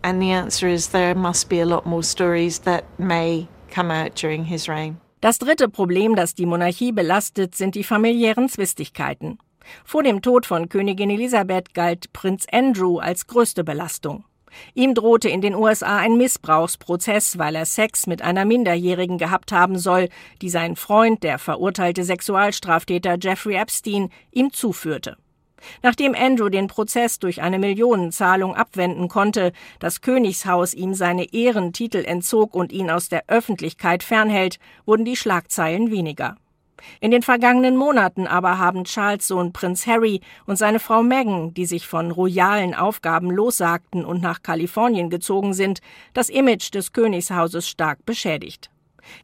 Das 5.21 5.39
dritte 5.39 5.69
Problem, 5.69 6.17
das 6.17 6.35
die 6.35 6.47
Monarchie 6.47 6.93
belastet, 6.93 7.55
sind 7.55 7.75
die 7.75 7.85
familiären 7.85 8.49
Zwistigkeiten. 8.49 9.39
Vor 9.85 10.03
dem 10.03 10.23
Tod 10.23 10.47
von 10.47 10.71
Königin 10.71 11.11
Elisabeth 11.11 11.75
galt 11.75 12.15
Prinz 12.15 12.47
Andrew 12.51 12.99
als 12.99 13.27
größte 13.27 13.63
Belastung. 13.63 14.25
Ihm 14.75 14.95
drohte 14.95 15.29
in 15.29 15.43
den 15.43 15.55
USA 15.55 15.99
ein 15.99 16.17
Missbrauchsprozess, 16.17 17.37
weil 17.37 17.55
er 17.55 17.67
Sex 17.67 18.07
mit 18.07 18.23
einer 18.23 18.47
Minderjährigen 18.47 19.19
gehabt 19.19 19.53
haben 19.53 19.79
soll, 19.79 20.09
die 20.41 20.49
sein 20.49 20.77
Freund, 20.77 21.23
der 21.23 21.39
verurteilte 21.39 22.05
Sexualstraftäter 22.05 23.19
Jeffrey 23.21 23.57
Epstein, 23.57 24.09
ihm 24.33 24.51
zuführte. 24.53 25.19
Nachdem 25.83 26.15
Andrew 26.15 26.49
den 26.49 26.67
Prozess 26.67 27.19
durch 27.19 27.43
eine 27.43 27.59
Millionenzahlung 27.59 28.55
abwenden 28.55 29.09
konnte, 29.09 29.53
das 29.79 30.01
Königshaus 30.01 30.75
ihm 30.75 30.95
seine 30.95 31.33
Ehrentitel 31.33 32.05
entzog 32.05 32.55
und 32.55 32.73
ihn 32.73 32.91
aus 32.91 33.09
der 33.09 33.25
Öffentlichkeit 33.29 34.03
fernhält, 34.03 34.59
wurden 34.87 35.05
die 35.05 35.17
Schlagzeilen 35.17 35.91
weniger. 35.91 36.37
In 37.01 37.11
den 37.11 37.23
vergangenen 37.23 37.77
Monaten 37.77 38.27
aber 38.27 38.59
haben 38.59 38.85
Charles 38.85 39.27
Sohn 39.27 39.53
Prinz 39.53 39.87
Harry 39.87 40.21
und 40.47 40.57
seine 40.57 40.81
Frau 40.81 41.03
Meghan, 41.03 41.55
die 41.55 41.67
sich 41.67 41.87
von 41.87 42.11
royalen 42.11 42.75
Aufgaben 42.75 43.31
lossagten 43.31 44.05
und 44.05 44.23
nach 44.23 44.43
Kalifornien 44.43 45.11
gezogen 45.11 45.55
sind, 45.55 45.81
das 46.13 46.29
Image 46.29 46.73
des 46.75 46.93
Königshauses 46.93 47.69
stark 47.69 48.05
beschädigt. 48.05 48.71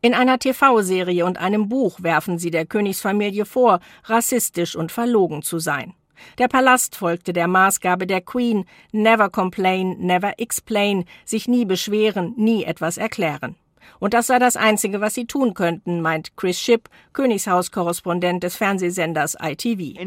In 0.00 0.14
einer 0.14 0.38
TV-Serie 0.38 1.24
und 1.24 1.38
einem 1.38 1.68
Buch 1.68 2.02
werfen 2.02 2.38
sie 2.38 2.50
der 2.50 2.66
Königsfamilie 2.66 3.44
vor, 3.44 3.80
rassistisch 4.04 4.74
und 4.74 4.90
verlogen 4.90 5.42
zu 5.42 5.58
sein. 5.58 5.94
Der 6.38 6.48
Palast 6.48 6.96
folgte 6.96 7.32
der 7.32 7.48
Maßgabe 7.48 8.06
der 8.06 8.20
Queen 8.20 8.64
Never 8.92 9.28
complain, 9.30 9.96
never 9.98 10.38
explain, 10.38 11.04
sich 11.24 11.48
nie 11.48 11.64
beschweren, 11.64 12.34
nie 12.36 12.64
etwas 12.64 12.98
erklären. 12.98 13.56
Und 13.98 14.14
das 14.14 14.26
sei 14.26 14.38
das 14.38 14.56
Einzige, 14.56 15.00
was 15.00 15.14
sie 15.14 15.26
tun 15.26 15.54
könnten, 15.54 16.00
meint 16.00 16.36
Chris 16.36 16.60
Schipp, 16.60 16.88
Königshaus-Korrespondent 17.14 18.42
des 18.42 18.56
Fernsehsenders 18.56 19.36
ITV. 19.40 19.98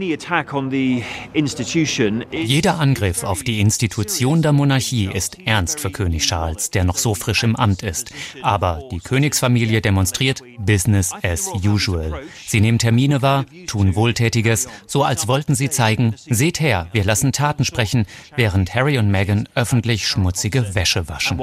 Jeder 2.31 2.79
Angriff 2.79 3.23
auf 3.23 3.43
die 3.43 3.59
Institution 3.59 4.41
der 4.41 4.53
Monarchie 4.53 5.09
ist 5.11 5.37
ernst 5.45 5.79
für 5.79 5.89
König 5.89 6.27
Charles, 6.27 6.69
der 6.71 6.83
noch 6.83 6.97
so 6.97 7.15
frisch 7.15 7.43
im 7.43 7.55
Amt 7.55 7.83
ist. 7.83 8.11
Aber 8.43 8.83
die 8.91 8.99
Königsfamilie 8.99 9.81
demonstriert 9.81 10.41
Business 10.59 11.11
as 11.23 11.49
usual. 11.65 12.21
Sie 12.45 12.61
nehmen 12.61 12.77
Termine 12.77 13.21
wahr, 13.21 13.45
tun 13.67 13.95
Wohltätiges, 13.95 14.67
so 14.85 15.03
als 15.03 15.27
wollten 15.27 15.55
sie 15.55 15.69
zeigen, 15.69 16.15
seht 16.29 16.59
her, 16.59 16.87
wir 16.91 17.03
lassen 17.03 17.31
Taten 17.31 17.65
sprechen, 17.65 18.05
während 18.35 18.73
Harry 18.75 18.97
und 18.97 19.09
Meghan 19.09 19.47
öffentlich 19.55 20.07
schmutzige 20.07 20.75
Wäsche 20.75 21.09
waschen. 21.09 21.39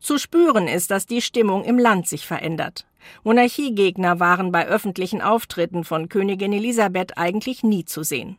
Zu 0.00 0.18
spüren 0.18 0.68
ist, 0.68 0.90
dass 0.90 1.06
die 1.06 1.22
Stimmung 1.22 1.64
im 1.64 1.78
Land 1.78 2.08
sich 2.08 2.26
verändert. 2.26 2.86
Monarchiegegner 3.24 4.20
waren 4.20 4.52
bei 4.52 4.66
öffentlichen 4.66 5.22
Auftritten 5.22 5.84
von 5.84 6.08
Königin 6.08 6.52
Elisabeth 6.52 7.16
eigentlich 7.16 7.62
nie 7.62 7.84
zu 7.84 8.02
sehen. 8.02 8.36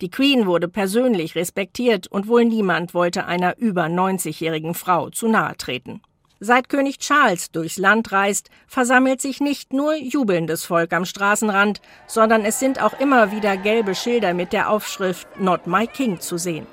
Die 0.00 0.10
Queen 0.10 0.46
wurde 0.46 0.68
persönlich 0.68 1.34
respektiert 1.34 2.06
und 2.08 2.28
wohl 2.28 2.44
niemand 2.44 2.94
wollte 2.94 3.26
einer 3.26 3.58
über 3.58 3.84
90-jährigen 3.84 4.74
Frau 4.74 5.10
zu 5.10 5.28
nahe 5.28 5.56
treten. 5.56 6.00
Seit 6.38 6.68
König 6.68 6.98
Charles 6.98 7.50
durchs 7.50 7.78
Land 7.78 8.12
reist, 8.12 8.50
versammelt 8.66 9.22
sich 9.22 9.40
nicht 9.40 9.72
nur 9.72 9.94
jubelndes 9.94 10.66
Volk 10.66 10.92
am 10.92 11.06
Straßenrand, 11.06 11.80
sondern 12.06 12.44
es 12.44 12.60
sind 12.60 12.82
auch 12.82 12.98
immer 13.00 13.32
wieder 13.32 13.56
gelbe 13.56 13.94
Schilder 13.94 14.34
mit 14.34 14.52
der 14.52 14.70
Aufschrift 14.70 15.26
Not 15.40 15.66
My 15.66 15.86
King 15.86 16.20
zu 16.20 16.36
sehen. 16.36 16.66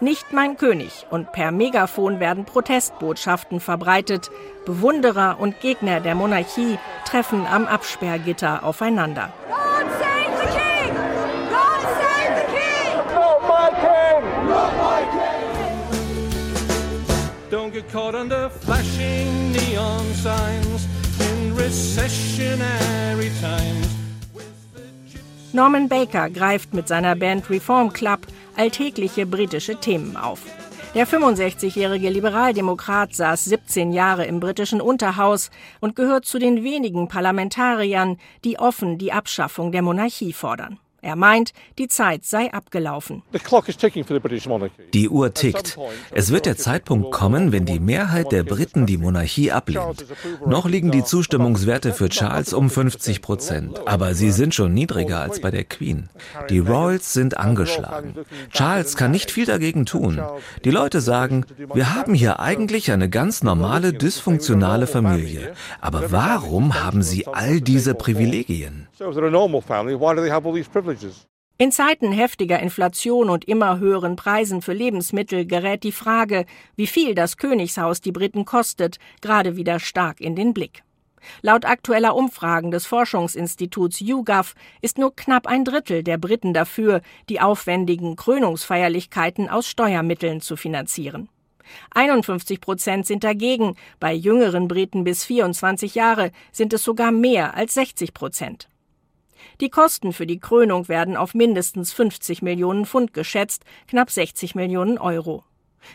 Nicht 0.00 0.32
mein 0.32 0.56
König 0.56 1.06
und 1.10 1.32
per 1.32 1.50
Megafon 1.52 2.20
werden 2.20 2.44
Protestbotschaften 2.44 3.60
verbreitet. 3.60 4.30
Bewunderer 4.64 5.36
und 5.38 5.60
Gegner 5.60 6.00
der 6.00 6.14
Monarchie 6.14 6.78
treffen 7.04 7.46
am 7.46 7.66
Absperrgitter 7.66 8.64
aufeinander. 8.64 9.32
Don't 17.48 17.72
get 17.72 17.88
caught 17.90 18.14
under 18.14 18.50
flashing 18.50 19.52
neon 19.52 20.04
signs 20.14 20.86
in 21.20 21.54
recessionary 21.54 23.30
times. 23.40 23.86
Norman 25.56 25.88
Baker 25.88 26.28
greift 26.28 26.74
mit 26.74 26.86
seiner 26.86 27.16
Band 27.16 27.48
Reform 27.48 27.90
Club 27.90 28.20
alltägliche 28.56 29.26
britische 29.26 29.76
Themen 29.76 30.16
auf. 30.16 30.40
Der 30.94 31.06
65-jährige 31.06 32.08
Liberaldemokrat 32.08 33.14
saß 33.14 33.44
17 33.44 33.92
Jahre 33.92 34.24
im 34.24 34.40
britischen 34.40 34.80
Unterhaus 34.80 35.50
und 35.80 35.94
gehört 35.94 36.24
zu 36.24 36.38
den 36.38 36.64
wenigen 36.64 37.08
Parlamentariern, 37.08 38.16
die 38.44 38.58
offen 38.58 38.96
die 38.96 39.12
Abschaffung 39.12 39.72
der 39.72 39.82
Monarchie 39.82 40.32
fordern. 40.32 40.78
Er 41.06 41.14
meint, 41.14 41.52
die 41.78 41.86
Zeit 41.86 42.24
sei 42.24 42.52
abgelaufen. 42.52 43.22
Die 44.92 45.08
Uhr 45.08 45.34
tickt. 45.34 45.78
Es 46.10 46.32
wird 46.32 46.46
der 46.46 46.56
Zeitpunkt 46.56 47.12
kommen, 47.12 47.52
wenn 47.52 47.64
die 47.64 47.78
Mehrheit 47.78 48.32
der 48.32 48.42
Briten 48.42 48.86
die 48.86 48.98
Monarchie 48.98 49.52
ablehnt. 49.52 50.04
Noch 50.46 50.68
liegen 50.68 50.90
die 50.90 51.04
Zustimmungswerte 51.04 51.92
für 51.92 52.08
Charles 52.08 52.52
um 52.52 52.70
50 52.70 53.22
Prozent, 53.22 53.86
aber 53.86 54.14
sie 54.14 54.32
sind 54.32 54.52
schon 54.52 54.74
niedriger 54.74 55.20
als 55.20 55.40
bei 55.40 55.52
der 55.52 55.62
Queen. 55.62 56.08
Die 56.50 56.58
Royals 56.58 57.12
sind 57.12 57.36
angeschlagen. 57.36 58.14
Charles 58.50 58.96
kann 58.96 59.12
nicht 59.12 59.30
viel 59.30 59.46
dagegen 59.46 59.86
tun. 59.86 60.20
Die 60.64 60.72
Leute 60.72 61.00
sagen, 61.00 61.46
wir 61.72 61.94
haben 61.94 62.14
hier 62.14 62.40
eigentlich 62.40 62.90
eine 62.90 63.08
ganz 63.08 63.44
normale, 63.44 63.92
dysfunktionale 63.92 64.88
Familie. 64.88 65.54
Aber 65.80 66.10
warum 66.10 66.82
haben 66.82 67.04
sie 67.04 67.28
all 67.28 67.60
diese 67.60 67.94
Privilegien? 67.94 68.88
In 71.58 71.72
Zeiten 71.72 72.12
heftiger 72.12 72.60
Inflation 72.60 73.30
und 73.30 73.46
immer 73.46 73.78
höheren 73.78 74.16
Preisen 74.16 74.60
für 74.60 74.74
Lebensmittel 74.74 75.46
gerät 75.46 75.84
die 75.84 75.92
Frage, 75.92 76.44
wie 76.74 76.86
viel 76.86 77.14
das 77.14 77.38
Königshaus 77.38 78.02
die 78.02 78.12
Briten 78.12 78.44
kostet, 78.44 78.98
gerade 79.22 79.56
wieder 79.56 79.80
stark 79.80 80.20
in 80.20 80.36
den 80.36 80.52
Blick. 80.52 80.82
Laut 81.40 81.64
aktueller 81.64 82.14
Umfragen 82.14 82.70
des 82.70 82.84
Forschungsinstituts 82.84 84.00
YouGov 84.00 84.54
ist 84.82 84.98
nur 84.98 85.16
knapp 85.16 85.46
ein 85.46 85.64
Drittel 85.64 86.02
der 86.02 86.18
Briten 86.18 86.52
dafür, 86.52 87.00
die 87.30 87.40
aufwendigen 87.40 88.16
Krönungsfeierlichkeiten 88.16 89.48
aus 89.48 89.66
Steuermitteln 89.66 90.42
zu 90.42 90.56
finanzieren. 90.56 91.30
51 91.94 92.60
Prozent 92.60 93.06
sind 93.06 93.24
dagegen, 93.24 93.76
bei 93.98 94.12
jüngeren 94.12 94.68
Briten 94.68 95.04
bis 95.04 95.24
24 95.24 95.94
Jahre 95.94 96.30
sind 96.52 96.72
es 96.72 96.84
sogar 96.84 97.10
mehr 97.10 97.54
als 97.54 97.74
60 97.74 98.14
Prozent. 98.14 98.68
Die 99.60 99.70
Kosten 99.70 100.12
für 100.12 100.26
die 100.26 100.38
Krönung 100.38 100.88
werden 100.88 101.16
auf 101.16 101.32
mindestens 101.32 101.92
50 101.92 102.42
Millionen 102.42 102.84
Pfund 102.84 103.14
geschätzt, 103.14 103.64
knapp 103.86 104.10
60 104.10 104.54
Millionen 104.54 104.98
Euro. 104.98 105.44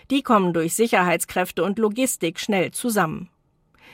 Die 0.10 0.24
kommen 0.24 0.53
durch 0.53 0.74
Sicherheitskräfte 0.74 1.63
und 1.63 1.77
Logistik 1.77 2.39
schnell 2.39 2.72
zusammen. 2.72 3.30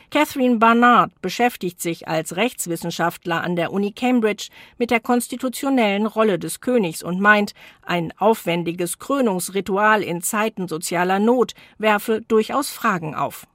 Catherine 0.10 0.56
Barnard 0.56 1.22
beschäftigt 1.22 1.82
sich 1.82 2.08
als 2.08 2.38
Rechtswissenschaftler 2.38 3.44
an 3.44 3.58
der 3.58 3.74
Uni 3.74 3.92
Cambridge 3.92 4.48
mit 4.78 4.90
der 4.90 5.02
konstitutionellen 5.02 6.06
Rolle 6.06 6.40
des 6.40 6.62
Königs 6.62 7.04
und 7.04 7.20
meint, 7.20 7.54
ein 7.82 8.14
aufwendiges 8.18 9.00
Krönungsritual 9.00 10.02
in 10.02 10.22
Zeiten 10.22 10.70
sozialer 10.70 11.20
Not 11.20 11.56
werfe 11.78 12.22
durchaus 12.22 12.70
Fragen 12.70 13.16
auf. 13.16 13.48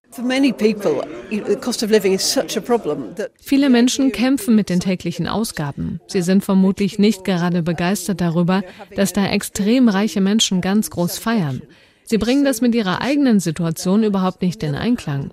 Viele 3.41 3.71
Menschen 3.71 4.13
kämpfen 4.13 4.55
mit 4.55 4.69
den 4.69 4.81
täglichen 4.81 5.27
Ausgaben. 5.27 6.01
Sie 6.07 6.23
sind 6.23 6.45
vermutlich 6.45 6.99
nicht 6.99 7.25
gerade 7.25 7.63
begeistert 7.63 8.21
darüber, 8.21 8.63
dass 8.95 9.13
da 9.13 9.27
extrem 9.27 9.89
reiche 9.89 10.21
Menschen 10.21 10.61
ganz 10.61 10.91
groß 10.91 11.19
feiern. 11.19 11.63
Sie 12.05 12.19
bringen 12.19 12.45
das 12.45 12.61
mit 12.61 12.75
ihrer 12.75 13.01
eigenen 13.01 13.41
Situation 13.41 14.03
überhaupt 14.03 14.43
nicht 14.43 14.63
in 14.63 14.75
Einklang. 14.75 15.31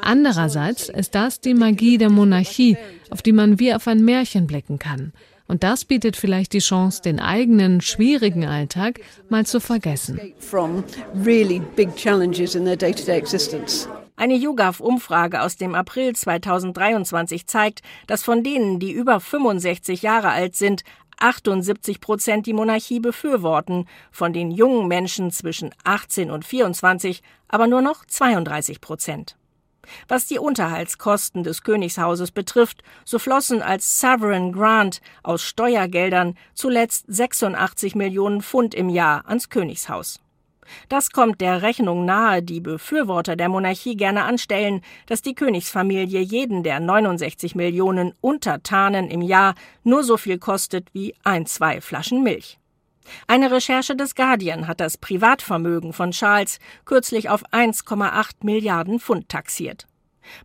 Andererseits 0.00 0.88
ist 0.88 1.14
das 1.14 1.40
die 1.40 1.52
Magie 1.52 1.98
der 1.98 2.10
Monarchie, 2.10 2.78
auf 3.10 3.22
die 3.22 3.32
man 3.32 3.58
wie 3.58 3.74
auf 3.74 3.86
ein 3.86 4.04
Märchen 4.04 4.46
blicken 4.46 4.78
kann. 4.78 5.12
Und 5.46 5.62
das 5.62 5.84
bietet 5.84 6.16
vielleicht 6.16 6.54
die 6.54 6.60
Chance, 6.60 7.02
den 7.02 7.20
eigenen 7.20 7.82
schwierigen 7.82 8.46
Alltag 8.46 9.00
mal 9.28 9.44
zu 9.44 9.60
vergessen. 9.60 10.18
Eine 14.16 14.34
YouGov-Umfrage 14.34 15.40
aus 15.40 15.56
dem 15.56 15.74
April 15.74 16.14
2023 16.14 17.46
zeigt, 17.46 17.80
dass 18.06 18.22
von 18.22 18.44
denen, 18.44 18.78
die 18.78 18.92
über 18.92 19.20
65 19.20 20.02
Jahre 20.02 20.30
alt 20.30 20.54
sind, 20.54 20.84
78 21.18 22.00
Prozent 22.00 22.46
die 22.46 22.52
Monarchie 22.52 23.00
befürworten, 23.00 23.86
von 24.10 24.32
den 24.32 24.50
jungen 24.50 24.88
Menschen 24.88 25.30
zwischen 25.30 25.70
18 25.84 26.30
und 26.30 26.44
24 26.44 27.22
aber 27.48 27.66
nur 27.66 27.82
noch 27.82 28.04
32 28.04 28.80
Prozent. 28.80 29.36
Was 30.08 30.26
die 30.26 30.38
Unterhaltskosten 30.38 31.42
des 31.42 31.62
Königshauses 31.62 32.30
betrifft, 32.30 32.82
so 33.04 33.18
flossen 33.18 33.62
als 33.62 34.00
Sovereign 34.00 34.52
Grant 34.52 35.00
aus 35.22 35.42
Steuergeldern 35.42 36.36
zuletzt 36.54 37.04
86 37.08 37.94
Millionen 37.94 38.42
Pfund 38.42 38.74
im 38.74 38.88
Jahr 38.88 39.26
ans 39.26 39.48
Königshaus. 39.48 40.20
Das 40.88 41.10
kommt 41.10 41.40
der 41.40 41.62
Rechnung 41.62 42.04
nahe, 42.04 42.42
die 42.42 42.60
Befürworter 42.60 43.36
der 43.36 43.48
Monarchie 43.48 43.96
gerne 43.96 44.24
anstellen, 44.24 44.80
dass 45.06 45.22
die 45.22 45.34
Königsfamilie 45.34 46.20
jeden 46.20 46.62
der 46.62 46.80
69 46.80 47.54
Millionen 47.54 48.14
Untertanen 48.20 49.10
im 49.10 49.22
Jahr 49.22 49.54
nur 49.82 50.04
so 50.04 50.16
viel 50.16 50.38
kostet 50.38 50.88
wie 50.92 51.14
ein, 51.24 51.46
zwei 51.46 51.80
Flaschen 51.80 52.22
Milch. 52.22 52.58
Eine 53.26 53.50
Recherche 53.50 53.96
des 53.96 54.14
Guardian 54.14 54.68
hat 54.68 54.80
das 54.80 54.96
Privatvermögen 54.96 55.92
von 55.92 56.12
Charles 56.12 56.58
kürzlich 56.84 57.28
auf 57.28 57.44
1,8 57.52 58.30
Milliarden 58.42 59.00
Pfund 59.00 59.28
taxiert. 59.28 59.86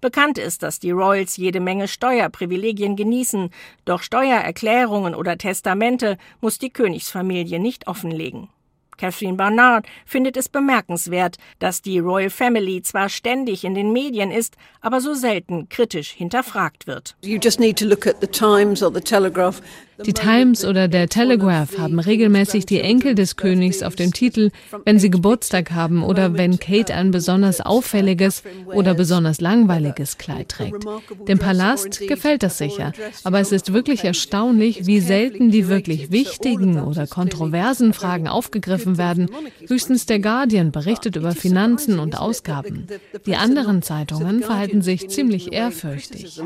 Bekannt 0.01 0.39
ist, 0.39 0.63
dass 0.63 0.79
die 0.79 0.89
Royals 0.89 1.37
jede 1.37 1.59
Menge 1.59 1.87
Steuerprivilegien 1.87 2.95
genießen, 2.95 3.51
doch 3.85 4.01
Steuererklärungen 4.01 5.13
oder 5.13 5.37
Testamente 5.37 6.17
muss 6.41 6.57
die 6.57 6.71
Königsfamilie 6.71 7.59
nicht 7.59 7.87
offenlegen. 7.87 8.49
Catherine 8.97 9.37
Barnard 9.37 9.85
findet 10.05 10.37
es 10.37 10.49
bemerkenswert, 10.49 11.37
dass 11.59 11.81
die 11.81 11.99
Royal 11.99 12.29
Family 12.29 12.81
zwar 12.81 13.09
ständig 13.09 13.63
in 13.63 13.75
den 13.75 13.91
Medien 13.93 14.31
ist, 14.31 14.55
aber 14.81 15.01
so 15.01 15.13
selten 15.13 15.69
kritisch 15.69 16.11
hinterfragt 16.11 16.87
wird. 16.87 17.15
You 17.23 17.39
just 17.41 17.59
need 17.59 17.77
to 17.79 17.85
look 17.85 18.07
at 18.07 18.17
the 18.21 18.27
Times 18.27 18.83
or 18.83 18.93
the 18.93 19.01
Telegraph 19.01 19.61
die 20.05 20.13
Times 20.13 20.63
oder 20.63 20.87
der 20.87 21.09
Telegraph 21.09 21.79
haben 21.79 21.99
regelmäßig 21.99 22.65
die 22.67 22.81
Enkel 22.81 23.15
des 23.15 23.35
Königs 23.35 23.81
auf 23.81 23.95
dem 23.95 24.13
Titel, 24.13 24.51
wenn 24.85 24.99
sie 24.99 25.09
Geburtstag 25.09 25.71
haben 25.71 26.03
oder 26.03 26.35
wenn 26.35 26.59
Kate 26.59 26.93
ein 26.93 27.09
besonders 27.09 27.61
auffälliges 27.61 28.43
oder 28.67 28.93
besonders 28.93 29.41
langweiliges 29.41 30.19
Kleid 30.19 30.49
trägt. 30.49 30.85
Dem 31.27 31.39
Palast 31.39 31.99
gefällt 32.07 32.43
das 32.43 32.59
sicher, 32.59 32.93
aber 33.23 33.39
es 33.39 33.51
ist 33.51 33.73
wirklich 33.73 34.03
erstaunlich, 34.03 34.85
wie 34.85 34.99
selten 34.99 35.49
die 35.49 35.67
wirklich 35.67 36.11
wichtigen 36.11 36.79
oder 36.79 37.07
kontroversen 37.07 37.93
Fragen 37.93 38.27
aufgegriffen 38.27 38.86
werden. 38.97 39.29
Höchstens 39.67 40.05
der 40.05 40.19
Guardian 40.19 40.71
berichtet 40.71 41.15
über 41.15 41.33
Finanzen 41.33 41.99
und 41.99 42.17
Ausgaben. 42.17 42.87
Die 43.25 43.35
anderen 43.35 43.81
Zeitungen 43.81 44.41
verhalten 44.41 44.81
sich 44.81 45.09
ziemlich 45.09 45.51
ehrfürchtig. 45.51 46.39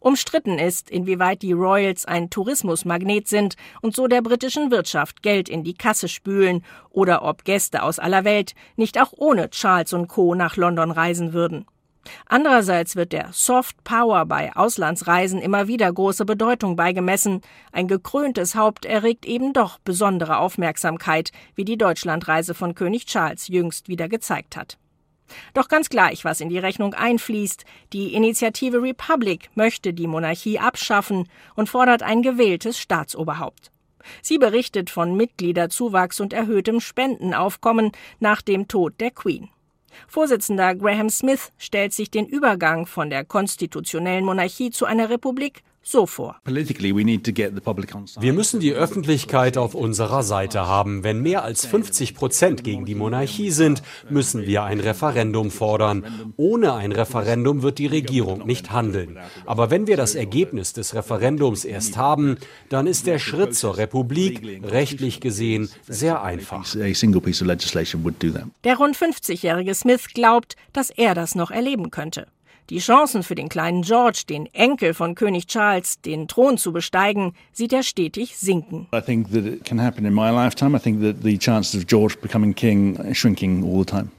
Umstritten 0.00 0.22
Umstritten 0.22 0.58
ist, 0.58 0.90
inwieweit 0.90 1.42
die 1.42 1.52
Royals 1.52 2.04
ein 2.04 2.30
Tourismusmagnet 2.30 3.26
sind 3.26 3.56
und 3.80 3.96
so 3.96 4.06
der 4.06 4.22
britischen 4.22 4.70
Wirtschaft 4.70 5.22
Geld 5.22 5.48
in 5.48 5.64
die 5.64 5.74
Kasse 5.74 6.08
spülen 6.08 6.62
oder 6.90 7.24
ob 7.24 7.44
Gäste 7.44 7.82
aus 7.82 7.98
aller 7.98 8.24
Welt 8.24 8.54
nicht 8.76 9.00
auch 9.00 9.12
ohne 9.16 9.50
Charles 9.50 9.92
und 9.92 10.08
Co. 10.08 10.34
nach 10.34 10.56
London 10.56 10.90
reisen 10.90 11.32
würden. 11.32 11.66
Andererseits 12.26 12.96
wird 12.96 13.12
der 13.12 13.28
Soft 13.32 13.84
Power 13.84 14.26
bei 14.26 14.54
Auslandsreisen 14.54 15.40
immer 15.40 15.68
wieder 15.68 15.92
große 15.92 16.24
Bedeutung 16.24 16.76
beigemessen. 16.76 17.40
Ein 17.72 17.88
gekröntes 17.88 18.54
Haupt 18.54 18.84
erregt 18.84 19.26
eben 19.26 19.52
doch 19.52 19.78
besondere 19.78 20.38
Aufmerksamkeit, 20.38 21.30
wie 21.54 21.64
die 21.64 21.78
Deutschlandreise 21.78 22.54
von 22.54 22.74
König 22.74 23.06
Charles 23.06 23.48
jüngst 23.48 23.88
wieder 23.88 24.08
gezeigt 24.08 24.56
hat. 24.56 24.78
Doch 25.54 25.68
ganz 25.68 25.88
gleich, 25.88 26.24
was 26.24 26.40
in 26.40 26.48
die 26.48 26.58
Rechnung 26.58 26.94
einfließt, 26.94 27.64
die 27.92 28.14
Initiative 28.14 28.82
Republic 28.82 29.50
möchte 29.54 29.94
die 29.94 30.06
Monarchie 30.06 30.58
abschaffen 30.58 31.28
und 31.54 31.68
fordert 31.68 32.02
ein 32.02 32.22
gewähltes 32.22 32.78
Staatsoberhaupt. 32.78 33.70
Sie 34.20 34.38
berichtet 34.38 34.90
von 34.90 35.16
Mitgliederzuwachs 35.16 36.20
und 36.20 36.32
erhöhtem 36.32 36.80
Spendenaufkommen 36.80 37.92
nach 38.18 38.42
dem 38.42 38.68
Tod 38.68 39.00
der 39.00 39.12
Queen. 39.12 39.48
Vorsitzender 40.08 40.74
Graham 40.74 41.10
Smith 41.10 41.52
stellt 41.58 41.92
sich 41.92 42.10
den 42.10 42.26
Übergang 42.26 42.86
von 42.86 43.10
der 43.10 43.24
konstitutionellen 43.24 44.24
Monarchie 44.24 44.70
zu 44.70 44.84
einer 44.84 45.10
Republik 45.10 45.62
so 45.82 46.06
vor. 46.06 46.36
Wir 48.20 48.32
müssen 48.32 48.60
die 48.60 48.72
Öffentlichkeit 48.72 49.58
auf 49.58 49.74
unserer 49.74 50.22
Seite 50.22 50.66
haben. 50.66 51.04
Wenn 51.04 51.20
mehr 51.22 51.42
als 51.44 51.66
50 51.66 52.14
Prozent 52.14 52.64
gegen 52.64 52.84
die 52.84 52.94
Monarchie 52.94 53.50
sind, 53.50 53.82
müssen 54.08 54.46
wir 54.46 54.62
ein 54.62 54.80
Referendum 54.80 55.50
fordern. 55.50 56.32
Ohne 56.36 56.74
ein 56.74 56.92
Referendum 56.92 57.62
wird 57.62 57.78
die 57.78 57.86
Regierung 57.86 58.46
nicht 58.46 58.70
handeln. 58.70 59.18
Aber 59.44 59.70
wenn 59.70 59.86
wir 59.86 59.96
das 59.96 60.14
Ergebnis 60.14 60.72
des 60.72 60.94
Referendums 60.94 61.64
erst 61.64 61.96
haben, 61.96 62.36
dann 62.68 62.86
ist 62.86 63.06
der 63.06 63.18
Schritt 63.18 63.54
zur 63.54 63.76
Republik 63.76 64.62
rechtlich 64.62 65.20
gesehen 65.20 65.68
sehr 65.88 66.22
einfach. 66.22 66.66
Der 68.64 68.76
rund 68.76 68.96
50-jährige 68.96 69.74
Smith 69.74 70.08
glaubt, 70.14 70.56
dass 70.72 70.90
er 70.90 71.14
das 71.14 71.34
noch 71.34 71.50
erleben 71.50 71.90
könnte. 71.90 72.26
Die 72.70 72.78
Chancen 72.78 73.22
für 73.22 73.34
den 73.34 73.48
kleinen 73.48 73.82
George, 73.82 74.22
den 74.28 74.46
Enkel 74.54 74.94
von 74.94 75.14
König 75.14 75.46
Charles, 75.46 76.00
den 76.00 76.28
Thron 76.28 76.58
zu 76.58 76.72
besteigen, 76.72 77.34
sieht 77.52 77.72
er 77.72 77.82
stetig 77.82 78.36
sinken. 78.38 78.86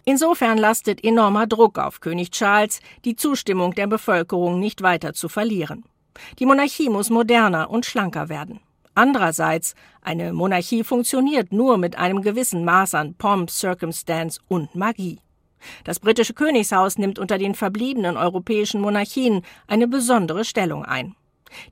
Insofern 0.05 0.57
lastet 0.57 1.03
enormer 1.03 1.47
Druck 1.47 1.79
auf 1.79 2.01
König 2.01 2.31
Charles, 2.31 2.79
die 3.05 3.15
Zustimmung 3.15 3.73
der 3.75 3.87
Bevölkerung 3.87 4.59
nicht 4.59 4.81
weiter 4.81 5.13
zu 5.13 5.29
verlieren. 5.29 5.83
Die 6.39 6.45
Monarchie 6.45 6.89
muss 6.89 7.09
moderner 7.09 7.69
und 7.69 7.85
schlanker 7.85 8.29
werden. 8.29 8.59
Andererseits, 8.95 9.73
eine 10.01 10.33
Monarchie 10.33 10.83
funktioniert 10.83 11.51
nur 11.51 11.77
mit 11.77 11.97
einem 11.97 12.21
gewissen 12.21 12.63
Maß 12.63 12.93
an 12.93 13.15
Pomp, 13.15 13.49
Circumstance 13.49 14.39
und 14.47 14.75
Magie. 14.75 15.19
Das 15.83 15.99
britische 15.99 16.33
Königshaus 16.33 16.97
nimmt 16.97 17.19
unter 17.19 17.37
den 17.37 17.55
verbliebenen 17.55 18.17
europäischen 18.17 18.81
Monarchien 18.81 19.41
eine 19.67 19.87
besondere 19.87 20.45
Stellung 20.45 20.85
ein. 20.85 21.15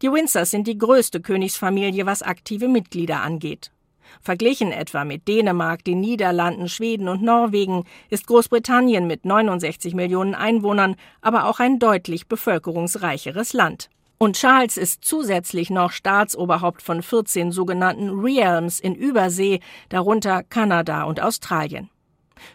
Die 0.01 0.11
Windsors 0.11 0.51
sind 0.51 0.67
die 0.67 0.77
größte 0.77 1.21
Königsfamilie, 1.21 2.05
was 2.05 2.21
aktive 2.21 2.67
Mitglieder 2.67 3.21
angeht. 3.21 3.71
Verglichen 4.19 4.71
etwa 4.71 5.05
mit 5.05 5.27
Dänemark, 5.27 5.83
den 5.83 6.01
Niederlanden, 6.01 6.67
Schweden 6.67 7.07
und 7.07 7.21
Norwegen 7.23 7.85
ist 8.09 8.27
Großbritannien 8.27 9.07
mit 9.07 9.25
69 9.25 9.93
Millionen 9.93 10.35
Einwohnern 10.35 10.95
aber 11.21 11.45
auch 11.45 11.59
ein 11.59 11.79
deutlich 11.79 12.27
bevölkerungsreicheres 12.27 13.53
Land. 13.53 13.89
Und 14.17 14.35
Charles 14.35 14.77
ist 14.77 15.03
zusätzlich 15.03 15.71
noch 15.71 15.91
Staatsoberhaupt 15.91 16.83
von 16.83 17.01
14 17.01 17.51
sogenannten 17.51 18.19
Realms 18.19 18.79
in 18.79 18.93
Übersee, 18.93 19.61
darunter 19.89 20.43
Kanada 20.43 21.03
und 21.03 21.21
Australien. 21.21 21.89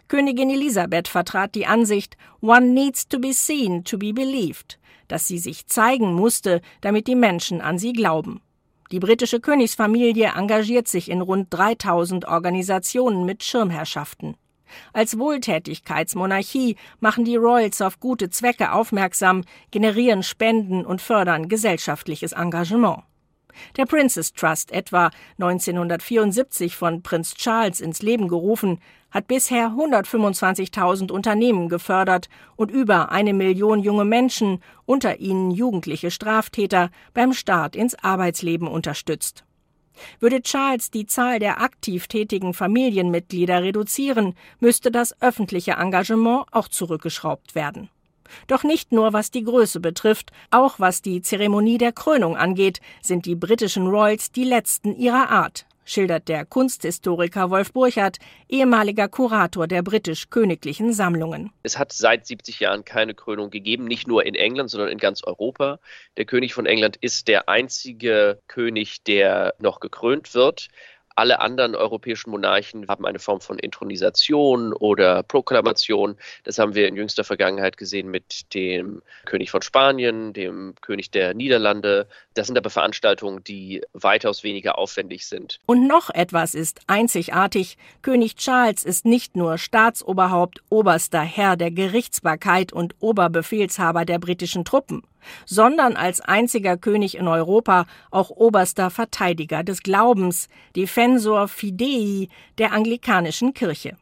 Königin 0.07 0.49
Elisabeth 0.49 1.07
vertrat 1.07 1.55
die 1.55 1.65
Ansicht, 1.65 2.17
one 2.41 2.69
needs 2.69 3.07
to 3.07 3.19
be 3.19 3.33
seen 3.33 3.83
to 3.83 3.97
be 3.97 4.13
believed, 4.13 4.79
dass 5.07 5.27
sie 5.27 5.37
sich 5.37 5.67
zeigen 5.67 6.13
musste, 6.13 6.61
damit 6.81 7.07
die 7.07 7.15
Menschen 7.15 7.61
an 7.61 7.77
sie 7.77 7.93
glauben. 7.93 8.41
Die 8.91 8.99
britische 8.99 9.39
Königsfamilie 9.39 10.31
engagiert 10.35 10.87
sich 10.87 11.09
in 11.09 11.21
rund 11.21 11.47
3000 11.49 12.25
Organisationen 12.25 13.25
mit 13.25 13.43
Schirmherrschaften. 13.43 14.37
Als 14.93 15.17
Wohltätigkeitsmonarchie 15.17 16.75
machen 16.99 17.25
die 17.25 17.35
Royals 17.35 17.81
auf 17.81 17.99
gute 17.99 18.29
Zwecke 18.29 18.71
aufmerksam, 18.71 19.43
generieren 19.71 20.23
Spenden 20.23 20.85
und 20.85 21.01
fördern 21.01 21.49
gesellschaftliches 21.49 22.31
Engagement. 22.33 23.03
Der 23.77 23.85
Princess 23.85 24.33
Trust, 24.33 24.71
etwa 24.71 25.11
1974 25.39 26.75
von 26.75 27.01
Prinz 27.01 27.35
Charles 27.35 27.81
ins 27.81 28.01
Leben 28.01 28.27
gerufen, 28.27 28.79
hat 29.11 29.27
bisher 29.27 29.69
125.000 29.69 31.11
Unternehmen 31.11 31.69
gefördert 31.69 32.29
und 32.55 32.71
über 32.71 33.11
eine 33.11 33.33
Million 33.33 33.79
junge 33.79 34.05
Menschen, 34.05 34.61
unter 34.85 35.19
ihnen 35.19 35.51
jugendliche 35.51 36.11
Straftäter, 36.11 36.89
beim 37.13 37.33
Start 37.33 37.75
ins 37.75 37.95
Arbeitsleben 37.95 38.67
unterstützt. 38.67 39.43
Würde 40.19 40.41
Charles 40.41 40.91
die 40.91 41.05
Zahl 41.05 41.39
der 41.39 41.61
aktiv 41.61 42.07
tätigen 42.07 42.53
Familienmitglieder 42.53 43.63
reduzieren, 43.63 44.35
müsste 44.59 44.91
das 44.91 45.19
öffentliche 45.21 45.71
Engagement 45.73 46.45
auch 46.51 46.67
zurückgeschraubt 46.67 47.55
werden. 47.55 47.89
Doch 48.47 48.63
nicht 48.63 48.91
nur 48.91 49.13
was 49.13 49.31
die 49.31 49.43
Größe 49.43 49.79
betrifft, 49.79 50.31
auch 50.51 50.79
was 50.79 51.01
die 51.01 51.21
Zeremonie 51.21 51.77
der 51.77 51.91
Krönung 51.91 52.37
angeht, 52.37 52.79
sind 53.01 53.25
die 53.25 53.35
britischen 53.35 53.87
Royals 53.87 54.31
die 54.31 54.43
letzten 54.43 54.95
ihrer 54.95 55.29
Art, 55.29 55.65
schildert 55.87 56.27
der 56.27 56.45
Kunsthistoriker 56.45 57.49
Wolf 57.49 57.71
Burchardt, 57.71 58.17
ehemaliger 58.49 59.07
Kurator 59.07 59.67
der 59.67 59.81
britisch-königlichen 59.81 60.93
Sammlungen. 60.93 61.51
Es 61.63 61.77
hat 61.77 61.93
seit 61.93 62.27
70 62.27 62.59
Jahren 62.59 62.85
keine 62.85 63.13
Krönung 63.13 63.49
gegeben, 63.49 63.85
nicht 63.85 64.07
nur 64.07 64.25
in 64.25 64.35
England, 64.35 64.69
sondern 64.69 64.89
in 64.89 64.97
ganz 64.97 65.23
Europa. 65.23 65.79
Der 66.17 66.25
König 66.25 66.53
von 66.53 66.65
England 66.65 66.97
ist 66.97 67.27
der 67.27 67.49
einzige 67.49 68.39
König, 68.47 69.03
der 69.03 69.55
noch 69.59 69.79
gekrönt 69.79 70.33
wird. 70.33 70.67
Alle 71.17 71.39
anderen 71.39 71.73
europäischen 71.73 72.29
Monarchen 72.29 72.87
haben 72.87 73.03
eine 73.03 73.17
Form 73.17 73.41
von 73.41 73.57
Intronisation 73.57 74.71
oder 74.71 75.23
Proklamation. 75.23 76.15
Das 76.43 76.59
haben 76.59 76.75
wir 76.75 76.87
in 76.87 76.95
jüngster 76.95 77.23
Vergangenheit 77.23 77.75
gesehen 77.75 78.11
mit 78.11 78.53
dem 78.53 79.01
König 79.25 79.49
von 79.49 79.63
Spanien, 79.63 80.31
dem 80.33 80.75
König 80.79 81.09
der 81.09 81.33
Niederlande. 81.33 82.07
Das 82.35 82.45
sind 82.45 82.55
aber 82.55 82.69
Veranstaltungen, 82.69 83.43
die 83.43 83.81
weitaus 83.93 84.43
weniger 84.43 84.77
aufwendig 84.77 85.25
sind. 85.25 85.59
Und 85.65 85.87
noch 85.87 86.11
etwas 86.11 86.53
ist 86.53 86.81
einzigartig. 86.85 87.79
König 88.03 88.35
Charles 88.35 88.83
ist 88.83 89.03
nicht 89.03 89.35
nur 89.35 89.57
Staatsoberhaupt, 89.57 90.61
oberster 90.69 91.21
Herr 91.21 91.57
der 91.57 91.71
Gerichtsbarkeit 91.71 92.71
und 92.71 92.93
Oberbefehlshaber 92.99 94.05
der 94.05 94.19
britischen 94.19 94.65
Truppen 94.65 95.01
sondern 95.45 95.95
als 95.95 96.21
einziger 96.21 96.77
König 96.77 97.17
in 97.17 97.27
Europa 97.27 97.85
auch 98.11 98.29
oberster 98.29 98.89
Verteidiger 98.89 99.63
des 99.63 99.83
Glaubens, 99.83 100.47
Defensor 100.75 101.47
Fidei 101.47 102.27
der 102.57 102.73
anglikanischen 102.73 103.53
Kirche. 103.53 103.97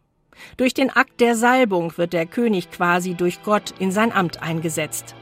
Durch 0.57 0.73
den 0.73 0.89
Akt 0.89 1.21
der 1.21 1.35
Salbung 1.35 1.97
wird 1.97 2.13
der 2.13 2.25
König 2.25 2.71
quasi 2.71 3.13
durch 3.13 3.41
Gott 3.43 3.73
in 3.79 3.91
sein 3.91 4.11
Amt 4.11 4.41
eingesetzt. 4.41 5.15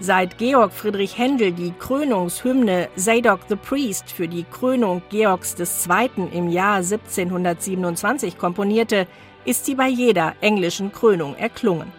Seit 0.00 0.38
Georg 0.38 0.72
Friedrich 0.72 1.18
Händel 1.18 1.52
die 1.52 1.72
Krönungshymne 1.72 2.88
Zadok 2.96 3.40
the 3.48 3.56
Priest 3.56 4.10
für 4.10 4.28
die 4.28 4.44
Krönung 4.44 5.02
Georgs 5.10 5.56
II. 5.58 6.28
im 6.32 6.50
Jahr 6.50 6.76
1727 6.76 8.38
komponierte, 8.38 9.06
ist 9.44 9.64
sie 9.64 9.74
bei 9.74 9.88
jeder 9.88 10.34
englischen 10.40 10.92
Krönung 10.92 11.34
erklungen. 11.36 11.92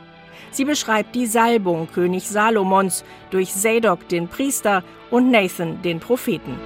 Sie 0.59 0.65
beschreibt 0.65 1.15
die 1.15 1.25
Salbung 1.25 1.87
König 1.89 2.27
Salomons 2.27 3.05
durch 3.29 3.53
Zadok 3.53 4.09
den 4.09 4.27
Priester 4.27 4.83
und 5.09 5.31
Nathan 5.31 5.81
den 5.83 6.01
Propheten. 6.01 6.59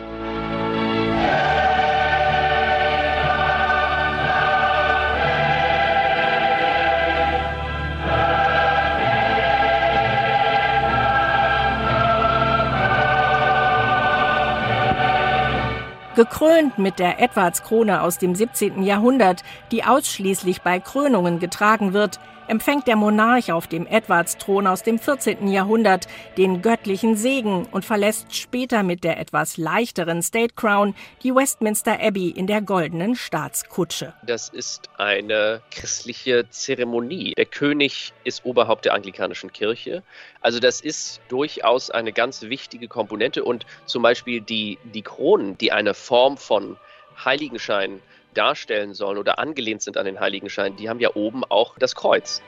Gekrönt 16.16 16.80
mit 16.80 16.98
der 16.98 17.22
Edwardskrone 17.22 18.02
aus 18.02 18.18
dem 18.18 18.34
17. 18.34 18.82
Jahrhundert, 18.82 19.44
die 19.72 19.84
ausschließlich 19.84 20.64
bei 20.64 20.80
Krönungen 20.80 21.38
getragen 21.38 21.94
wird, 21.94 22.20
empfängt 22.54 22.86
der 22.86 22.96
Monarch 22.96 23.52
auf 23.52 23.66
dem 23.66 23.88
Edwardsthron 23.88 24.68
aus 24.68 24.84
dem 24.84 25.00
14. 25.00 25.48
Jahrhundert 25.48 26.08
den 26.38 26.62
göttlichen 26.62 27.16
Segen 27.16 27.66
und 27.72 27.84
verlässt 27.84 28.36
später 28.36 28.84
mit 28.84 29.04
der 29.04 29.20
etwas 29.20 29.58
leichteren 29.58 30.22
State 30.22 30.54
Crown 30.56 30.94
die 31.24 31.34
Westminster 31.34 32.00
Abbey 32.00 32.30
in 32.30 32.46
der 32.46 32.62
goldenen 32.62 33.16
Staatskutsche. 33.16 34.14
Das 34.22 34.50
ist 34.50 34.88
eine 35.00 35.64
christliche 35.72 36.48
Zeremonie. 36.52 37.34
Der 37.36 37.48
König 37.48 38.14
ist 38.24 38.46
Oberhaupt 38.46 38.86
der 38.86 38.94
anglikanischen 38.94 39.52
Kirche. 39.52 40.04
Also 40.40 40.60
das 40.60 40.80
ist 40.80 41.22
durchaus 41.30 41.90
eine 41.90 42.14
ganz 42.14 42.44
wichtige 42.44 42.88
Komponente 42.88 43.44
und 43.44 43.66
zum 43.88 44.04
Beispiel 44.04 44.42
die, 44.42 44.78
die 44.94 45.02
Kronen, 45.02 45.58
die 45.58 45.72
eine 45.72 45.96
Form 45.96 46.38
von 46.38 46.78
Heiligenschein 47.26 48.00
darstellen 48.34 48.94
sollen 48.94 49.18
oder 49.18 49.40
angelehnt 49.40 49.82
sind 49.82 49.98
an 49.98 50.06
den 50.06 50.20
Heiligenschein, 50.20 50.76
die 50.76 50.90
haben 50.90 51.00
ja 51.00 51.16
oben 51.16 51.44
auch 51.46 51.78
das 51.78 51.96
Kreuz. 51.96 52.42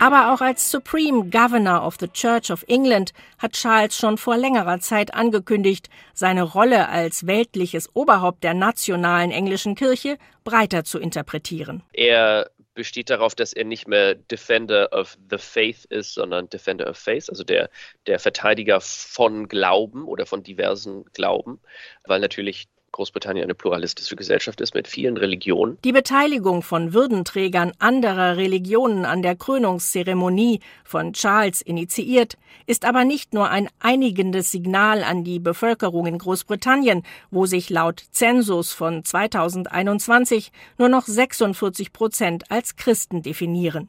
Aber 0.00 0.32
auch 0.32 0.40
als 0.40 0.70
Supreme 0.70 1.28
Governor 1.28 1.84
of 1.84 1.96
the 1.98 2.06
Church 2.06 2.52
of 2.52 2.64
England 2.68 3.12
hat 3.38 3.54
Charles 3.54 3.96
schon 3.96 4.16
vor 4.16 4.36
längerer 4.36 4.78
Zeit 4.78 5.12
angekündigt, 5.12 5.88
seine 6.14 6.44
Rolle 6.44 6.88
als 6.88 7.26
weltliches 7.26 7.94
Oberhaupt 7.94 8.44
der 8.44 8.54
nationalen 8.54 9.32
englischen 9.32 9.74
Kirche 9.74 10.18
breiter 10.44 10.84
zu 10.84 11.00
interpretieren. 11.00 11.82
Er 11.92 12.48
besteht 12.74 13.10
darauf, 13.10 13.34
dass 13.34 13.52
er 13.52 13.64
nicht 13.64 13.88
mehr 13.88 14.14
Defender 14.14 14.92
of 14.92 15.18
the 15.28 15.36
Faith 15.36 15.84
ist, 15.86 16.14
sondern 16.14 16.48
Defender 16.48 16.88
of 16.88 16.96
Faith, 16.96 17.28
also 17.28 17.42
der, 17.42 17.68
der 18.06 18.20
Verteidiger 18.20 18.80
von 18.80 19.48
Glauben 19.48 20.04
oder 20.04 20.26
von 20.26 20.44
diversen 20.44 21.04
Glauben, 21.12 21.58
weil 22.04 22.20
natürlich 22.20 22.68
Großbritannien 22.98 23.44
eine 23.44 23.54
pluralistische 23.54 24.16
Gesellschaft 24.16 24.60
ist 24.60 24.74
mit 24.74 24.88
vielen 24.88 25.16
Religionen. 25.16 25.78
Die 25.84 25.92
Beteiligung 25.92 26.62
von 26.62 26.92
Würdenträgern 26.92 27.70
anderer 27.78 28.36
Religionen 28.36 29.04
an 29.04 29.22
der 29.22 29.36
Krönungszeremonie 29.36 30.58
von 30.82 31.12
Charles 31.12 31.62
initiiert, 31.62 32.36
ist 32.66 32.84
aber 32.84 33.04
nicht 33.04 33.34
nur 33.34 33.50
ein 33.50 33.68
einigendes 33.78 34.50
Signal 34.50 35.04
an 35.04 35.22
die 35.22 35.38
Bevölkerung 35.38 36.06
in 36.06 36.18
Großbritannien, 36.18 37.04
wo 37.30 37.46
sich 37.46 37.70
laut 37.70 38.02
Zensus 38.10 38.72
von 38.72 39.04
2021 39.04 40.50
nur 40.76 40.88
noch 40.88 41.06
46 41.06 41.92
Prozent 41.92 42.50
als 42.50 42.74
Christen 42.74 43.22
definieren 43.22 43.88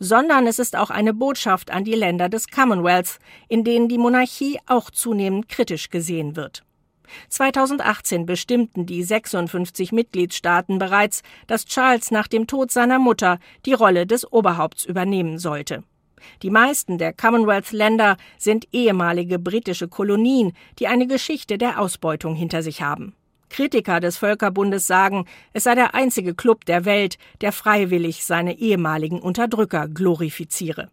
sondern 0.00 0.48
es 0.48 0.58
ist 0.58 0.74
auch 0.74 0.90
eine 0.90 1.14
Botschaft 1.14 1.70
an 1.70 1.84
die 1.84 1.94
Länder 1.94 2.28
des 2.28 2.48
Commonwealth, 2.48 3.20
in 3.46 3.62
denen 3.62 3.88
die 3.88 3.98
Monarchie 3.98 4.58
auch 4.66 4.90
zunehmend 4.90 5.48
kritisch 5.48 5.88
gesehen 5.88 6.34
wird. 6.34 6.64
2018 7.28 8.26
bestimmten 8.26 8.86
die 8.86 9.02
56 9.02 9.92
Mitgliedstaaten 9.92 10.78
bereits, 10.78 11.22
dass 11.46 11.66
Charles 11.66 12.10
nach 12.10 12.28
dem 12.28 12.46
Tod 12.46 12.70
seiner 12.70 12.98
Mutter 12.98 13.38
die 13.66 13.72
Rolle 13.72 14.06
des 14.06 14.30
Oberhaupts 14.30 14.84
übernehmen 14.84 15.38
sollte. 15.38 15.84
Die 16.42 16.50
meisten 16.50 16.98
der 16.98 17.12
Commonwealth-Länder 17.12 18.16
sind 18.38 18.66
ehemalige 18.72 19.38
britische 19.38 19.88
Kolonien, 19.88 20.52
die 20.78 20.88
eine 20.88 21.06
Geschichte 21.06 21.58
der 21.58 21.80
Ausbeutung 21.80 22.34
hinter 22.34 22.62
sich 22.62 22.82
haben. 22.82 23.14
Kritiker 23.50 24.00
des 24.00 24.18
Völkerbundes 24.18 24.86
sagen, 24.86 25.24
es 25.52 25.64
sei 25.64 25.74
der 25.74 25.94
einzige 25.94 26.34
Club 26.34 26.64
der 26.66 26.84
Welt, 26.84 27.18
der 27.40 27.52
freiwillig 27.52 28.24
seine 28.24 28.58
ehemaligen 28.58 29.20
Unterdrücker 29.20 29.88
glorifiziere. 29.88 30.90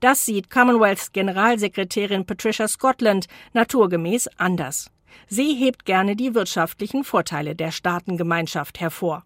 Das 0.00 0.24
sieht 0.24 0.50
Commonwealths 0.50 1.12
Generalsekretärin 1.12 2.24
Patricia 2.24 2.68
Scotland 2.68 3.26
naturgemäß 3.52 4.28
anders. 4.36 4.90
Sie 5.28 5.54
hebt 5.54 5.84
gerne 5.84 6.16
die 6.16 6.34
wirtschaftlichen 6.34 7.04
Vorteile 7.04 7.54
der 7.54 7.70
Staatengemeinschaft 7.70 8.80
hervor. 8.80 9.24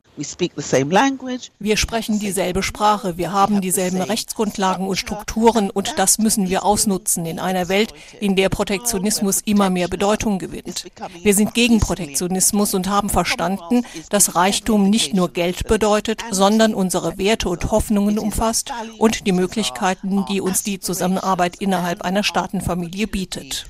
Wir 1.58 1.76
sprechen 1.76 2.18
dieselbe 2.18 2.62
Sprache, 2.62 3.18
wir 3.18 3.32
haben 3.32 3.60
dieselben 3.60 4.00
Rechtsgrundlagen 4.00 4.86
und 4.86 4.96
Strukturen 4.96 5.68
und 5.68 5.98
das 5.98 6.18
müssen 6.18 6.48
wir 6.48 6.64
ausnutzen 6.64 7.26
in 7.26 7.38
einer 7.38 7.68
Welt, 7.68 7.92
in 8.20 8.34
der 8.34 8.48
Protektionismus 8.48 9.42
immer 9.44 9.68
mehr 9.68 9.88
Bedeutung 9.88 10.38
gewinnt. 10.38 10.86
Wir 11.22 11.34
sind 11.34 11.52
gegen 11.52 11.80
Protektionismus 11.80 12.72
und 12.72 12.88
haben 12.88 13.10
verstanden, 13.10 13.84
dass 14.08 14.34
Reichtum 14.34 14.88
nicht 14.88 15.12
nur 15.12 15.30
Geld 15.30 15.66
bedeutet, 15.68 16.22
sondern 16.30 16.72
unsere 16.74 17.18
Werte 17.18 17.50
und 17.50 17.70
Hoffnungen 17.70 18.18
umfasst 18.18 18.72
und 18.98 19.26
die 19.26 19.32
Möglichkeiten, 19.32 20.24
die 20.30 20.40
uns 20.40 20.62
die 20.62 20.80
Zusammenarbeit 20.80 21.56
innerhalb 21.56 22.02
einer 22.02 22.22
Staatenfamilie 22.22 23.06
bietet. 23.06 23.66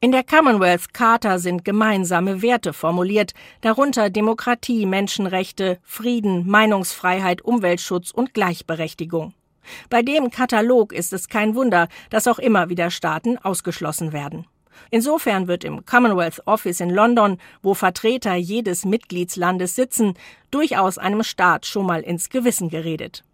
In 0.00 0.12
der 0.12 0.24
Commonwealth 0.24 0.92
Charta 0.92 1.38
sind 1.38 1.64
gemeinsame 1.64 2.42
Werte 2.42 2.72
formuliert, 2.72 3.32
darunter 3.62 4.10
Demokratie, 4.10 4.84
Menschenrechte, 4.84 5.78
Frieden, 5.82 6.46
Meinungsfreiheit, 6.46 7.42
Umweltschutz 7.42 8.10
und 8.10 8.34
Gleichberechtigung. 8.34 9.32
Bei 9.88 10.02
dem 10.02 10.30
Katalog 10.30 10.92
ist 10.92 11.12
es 11.12 11.28
kein 11.28 11.54
Wunder, 11.54 11.88
dass 12.10 12.28
auch 12.28 12.38
immer 12.38 12.68
wieder 12.68 12.90
Staaten 12.90 13.38
ausgeschlossen 13.38 14.12
werden. 14.12 14.46
Insofern 14.90 15.48
wird 15.48 15.64
im 15.64 15.84
Commonwealth 15.86 16.42
Office 16.46 16.80
in 16.80 16.90
London, 16.90 17.38
wo 17.62 17.74
Vertreter 17.74 18.34
jedes 18.34 18.84
Mitgliedslandes 18.84 19.74
sitzen, 19.74 20.14
durchaus 20.50 20.98
einem 20.98 21.22
Staat 21.22 21.66
schon 21.66 21.86
mal 21.86 22.02
ins 22.02 22.28
Gewissen 22.28 22.68
geredet. 22.68 23.24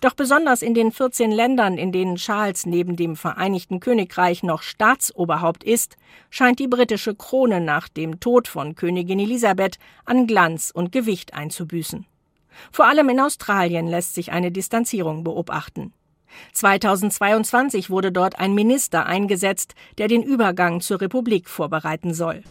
Doch 0.00 0.14
besonders 0.14 0.62
in 0.62 0.74
den 0.74 0.92
14 0.92 1.30
Ländern, 1.30 1.78
in 1.78 1.92
denen 1.92 2.16
Charles 2.16 2.66
neben 2.66 2.96
dem 2.96 3.16
Vereinigten 3.16 3.80
Königreich 3.80 4.42
noch 4.42 4.62
Staatsoberhaupt 4.62 5.64
ist, 5.64 5.96
scheint 6.30 6.58
die 6.58 6.68
britische 6.68 7.14
Krone 7.14 7.60
nach 7.60 7.88
dem 7.88 8.20
Tod 8.20 8.48
von 8.48 8.74
Königin 8.74 9.20
Elisabeth 9.20 9.78
an 10.04 10.26
Glanz 10.26 10.70
und 10.72 10.92
Gewicht 10.92 11.34
einzubüßen. 11.34 12.06
Vor 12.72 12.86
allem 12.86 13.08
in 13.08 13.20
Australien 13.20 13.86
lässt 13.86 14.14
sich 14.14 14.32
eine 14.32 14.50
Distanzierung 14.50 15.24
beobachten. 15.24 15.92
2022 16.52 17.90
wurde 17.90 18.12
dort 18.12 18.38
ein 18.38 18.54
Minister 18.54 19.06
eingesetzt, 19.06 19.74
der 19.98 20.08
den 20.08 20.22
Übergang 20.22 20.80
zur 20.80 21.00
Republik 21.00 21.48
vorbereiten 21.48 22.14
soll. 22.14 22.42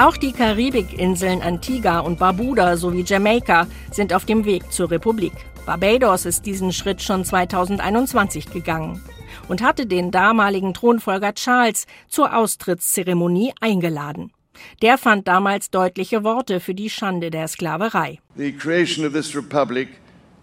Auch 0.00 0.16
die 0.16 0.32
Karibikinseln 0.32 1.42
Antigua 1.42 1.98
und 1.98 2.18
Barbuda 2.18 2.78
sowie 2.78 3.04
Jamaika 3.06 3.66
sind 3.90 4.14
auf 4.14 4.24
dem 4.24 4.46
Weg 4.46 4.72
zur 4.72 4.90
Republik. 4.90 5.34
Barbados 5.66 6.24
ist 6.24 6.46
diesen 6.46 6.72
Schritt 6.72 7.02
schon 7.02 7.22
2021 7.22 8.50
gegangen 8.50 9.04
und 9.48 9.60
hatte 9.60 9.84
den 9.84 10.10
damaligen 10.10 10.72
Thronfolger 10.72 11.34
Charles 11.34 11.86
zur 12.08 12.34
Austrittszeremonie 12.34 13.52
eingeladen. 13.60 14.32
Der 14.80 14.96
fand 14.96 15.28
damals 15.28 15.68
deutliche 15.68 16.24
Worte 16.24 16.60
für 16.60 16.74
die 16.74 16.88
Schande 16.88 17.30
der 17.30 17.46
Sklaverei. 17.46 18.20
The 18.36 18.52
creation 18.52 19.04
of 19.04 19.12
this 19.12 19.36
republic 19.36 19.88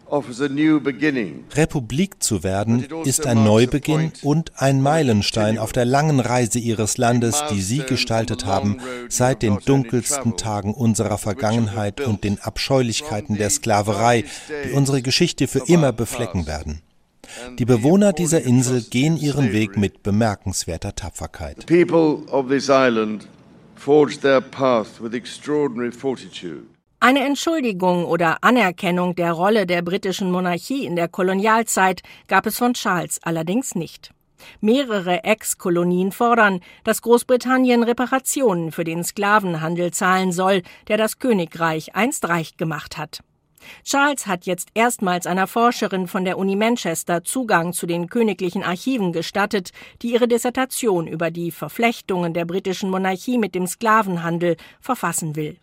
Republik 0.10 2.24
zu 2.24 2.44
werden 2.44 2.86
ist 3.04 3.28
ein 3.28 3.44
Neubeginn 3.44 4.12
und 4.24 4.54
ein 4.56 4.82
Meilenstein 4.82 5.58
auf 5.58 5.74
der 5.74 5.86
langen 5.86 6.20
Reise 6.20 6.60
ihres 6.60 6.98
Landes, 6.98 7.44
die 7.52 7.62
Sie 7.62 7.80
gestaltet 7.80 8.46
haben, 8.46 8.78
seit 9.10 9.42
den 9.42 9.60
dunkelsten 9.66 10.38
Tagen 10.38 10.74
unserer 10.74 11.18
Vergangenheit 11.18 12.02
und 12.02 12.24
den 12.24 12.40
Abscheulichkeiten 12.40 13.38
der 13.38 13.50
Sklaverei, 13.50 14.24
die 14.66 14.72
unsere 14.72 15.02
Geschichte 15.02 15.48
für 15.48 15.68
immer 15.68 15.92
beflecken 15.92 16.48
werden. 16.48 16.82
Die 17.60 17.66
Bewohner 17.66 18.14
dieser 18.14 18.42
Insel 18.42 18.82
gehen 18.82 19.18
ihren 19.18 19.52
Weg 19.52 19.78
mit 19.78 20.04
bemerkenswerter 20.04 20.96
Tapferkeit. 20.96 21.66
The 21.68 21.86
people 21.86 22.26
of 22.32 22.48
this 22.48 22.70
island 22.70 23.28
forged 23.76 24.22
their 24.22 24.42
path 24.42 25.02
with 25.02 25.14
extraordinary 25.14 25.92
fortitude. 25.92 26.77
Eine 27.00 27.24
Entschuldigung 27.26 28.06
oder 28.06 28.44
Anerkennung 28.44 29.14
der 29.14 29.32
Rolle 29.32 29.68
der 29.68 29.84
britischen 29.84 30.32
Monarchie 30.32 30.84
in 30.84 30.96
der 30.96 31.08
Kolonialzeit 31.08 32.02
gab 32.28 32.48
es 32.48 32.58
von 32.58 32.74
Charles 32.74 33.20
allerdings 33.22 33.76
nicht. 33.76 34.12
Mehrere 34.62 35.24
Ex-Kolonien 35.24 36.12
fordern, 36.12 36.60
dass 36.84 37.04
Großbritannien 37.04 37.84
Reparationen 37.84 38.72
für 38.72 38.84
den 38.84 39.04
Sklavenhandel 39.04 39.92
zahlen 39.92 40.32
soll, 40.32 40.64
der 40.88 40.98
das 40.98 41.20
Königreich 41.20 41.94
einst 41.96 42.28
reich 42.28 42.58
gemacht 42.58 42.98
hat. 42.98 43.20
Charles 43.84 44.26
hat 44.26 44.48
jetzt 44.48 44.70
erstmals 44.74 45.28
einer 45.28 45.46
Forscherin 45.46 46.08
von 46.08 46.26
der 46.26 46.40
Uni 46.40 46.56
Manchester 46.56 47.24
Zugang 47.24 47.74
zu 47.74 47.86
den 47.86 48.10
königlichen 48.10 48.64
Archiven 48.64 49.12
gestattet, 49.12 49.70
die 50.02 50.14
ihre 50.14 50.28
Dissertation 50.28 51.06
über 51.06 51.30
die 51.30 51.52
Verflechtungen 51.52 52.34
der 52.34 52.46
britischen 52.46 52.90
Monarchie 52.90 53.38
mit 53.38 53.54
dem 53.54 53.68
Sklavenhandel 53.68 54.58
verfassen 54.82 55.36
will. 55.36 55.60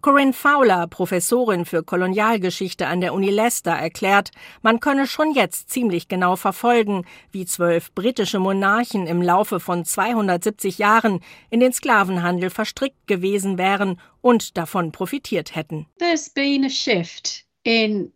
Corinne 0.00 0.32
Fowler, 0.32 0.86
Professorin 0.86 1.64
für 1.64 1.82
Kolonialgeschichte 1.82 2.86
an 2.86 3.00
der 3.00 3.14
Uni 3.14 3.30
Leicester, 3.30 3.72
erklärt, 3.72 4.30
man 4.62 4.80
könne 4.80 5.06
schon 5.06 5.32
jetzt 5.32 5.70
ziemlich 5.70 6.08
genau 6.08 6.36
verfolgen, 6.36 7.04
wie 7.30 7.46
zwölf 7.46 7.92
britische 7.92 8.38
Monarchen 8.38 9.06
im 9.06 9.22
Laufe 9.22 9.60
von 9.60 9.84
270 9.84 10.78
Jahren 10.78 11.20
in 11.50 11.60
den 11.60 11.72
Sklavenhandel 11.72 12.50
verstrickt 12.50 13.06
gewesen 13.06 13.58
wären 13.58 14.00
und 14.20 14.56
davon 14.56 14.92
profitiert 14.92 15.54
hätten. 15.54 15.86
There's 15.98 16.28
been 16.28 16.64
a 16.64 16.70
shift 16.70 17.44
in 17.62 18.12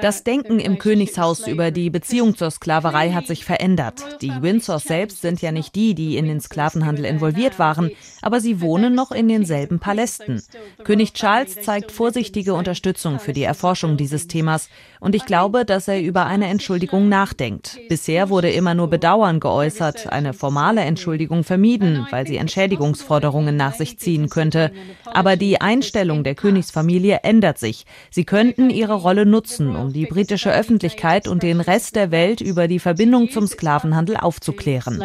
das 0.00 0.22
Denken 0.24 0.60
im 0.60 0.78
Königshaus 0.78 1.48
über 1.48 1.70
die 1.72 1.90
Beziehung 1.90 2.36
zur 2.36 2.50
Sklaverei 2.50 3.10
hat 3.10 3.26
sich 3.26 3.44
verändert. 3.44 4.22
Die 4.22 4.30
Windsors 4.40 4.84
selbst 4.84 5.20
sind 5.20 5.42
ja 5.42 5.50
nicht 5.50 5.74
die, 5.74 5.94
die 5.94 6.16
in 6.16 6.26
den 6.26 6.40
Sklavenhandel 6.40 7.04
involviert 7.04 7.58
waren, 7.58 7.90
aber 8.20 8.40
sie 8.40 8.60
wohnen 8.60 8.94
noch 8.94 9.10
in 9.10 9.26
denselben 9.28 9.80
Palästen. 9.80 10.42
König 10.84 11.12
Charles 11.14 11.60
zeigt 11.62 11.90
vorsichtige 11.90 12.54
Unterstützung 12.54 13.18
für 13.18 13.32
die 13.32 13.42
Erforschung 13.42 13.96
dieses 13.96 14.28
Themas 14.28 14.68
und 15.00 15.16
ich 15.16 15.26
glaube, 15.26 15.64
dass 15.64 15.88
er 15.88 16.00
über 16.00 16.26
eine 16.26 16.46
Entschuldigung 16.46 17.08
nachdenkt. 17.08 17.80
Bisher 17.88 18.30
wurde 18.30 18.50
immer 18.50 18.74
nur 18.74 18.88
Bedauern 18.88 19.40
geäußert, 19.40 20.12
eine 20.12 20.32
formale 20.32 20.82
Entschuldigung 20.82 21.42
vermieden, 21.42 22.06
weil 22.10 22.26
sie 22.26 22.36
Entschädigungsforderungen 22.36 23.56
nach 23.56 23.74
sich 23.74 23.98
ziehen 23.98 24.28
könnte. 24.28 24.70
Aber 25.06 25.34
die 25.36 25.60
Einstellung 25.60 26.22
der 26.22 26.36
Königsfamilie 26.36 27.20
ändert 27.24 27.58
sich. 27.58 27.84
Sie 28.10 28.24
können 28.24 28.51
könnten 28.52 28.70
ihre 28.70 28.94
Rolle 28.94 29.24
nutzen, 29.26 29.74
um 29.74 29.92
die 29.92 30.06
britische 30.06 30.52
Öffentlichkeit 30.52 31.26
und 31.26 31.42
den 31.42 31.60
Rest 31.60 31.96
der 31.96 32.10
Welt 32.10 32.40
über 32.40 32.68
die 32.68 32.78
Verbindung 32.78 33.30
zum 33.30 33.46
Sklavenhandel 33.46 34.16
aufzuklären. 34.16 35.00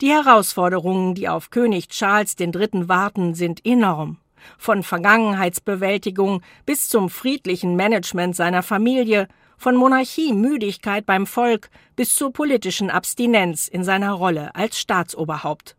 Die 0.00 0.10
Herausforderungen, 0.10 1.14
die 1.14 1.28
auf 1.28 1.50
König 1.50 1.88
Charles 1.88 2.36
III. 2.38 2.88
warten, 2.88 3.34
sind 3.34 3.66
enorm. 3.66 4.18
Von 4.56 4.82
Vergangenheitsbewältigung 4.82 6.42
bis 6.64 6.88
zum 6.88 7.10
friedlichen 7.10 7.76
Management 7.76 8.36
seiner 8.36 8.62
Familie, 8.62 9.28
von 9.58 9.76
Monarchiemüdigkeit 9.76 11.04
beim 11.04 11.26
Volk 11.26 11.68
bis 11.96 12.14
zur 12.14 12.32
politischen 12.32 12.88
Abstinenz 12.88 13.68
in 13.68 13.84
seiner 13.84 14.12
Rolle 14.12 14.54
als 14.54 14.78
Staatsoberhaupt. 14.78 15.76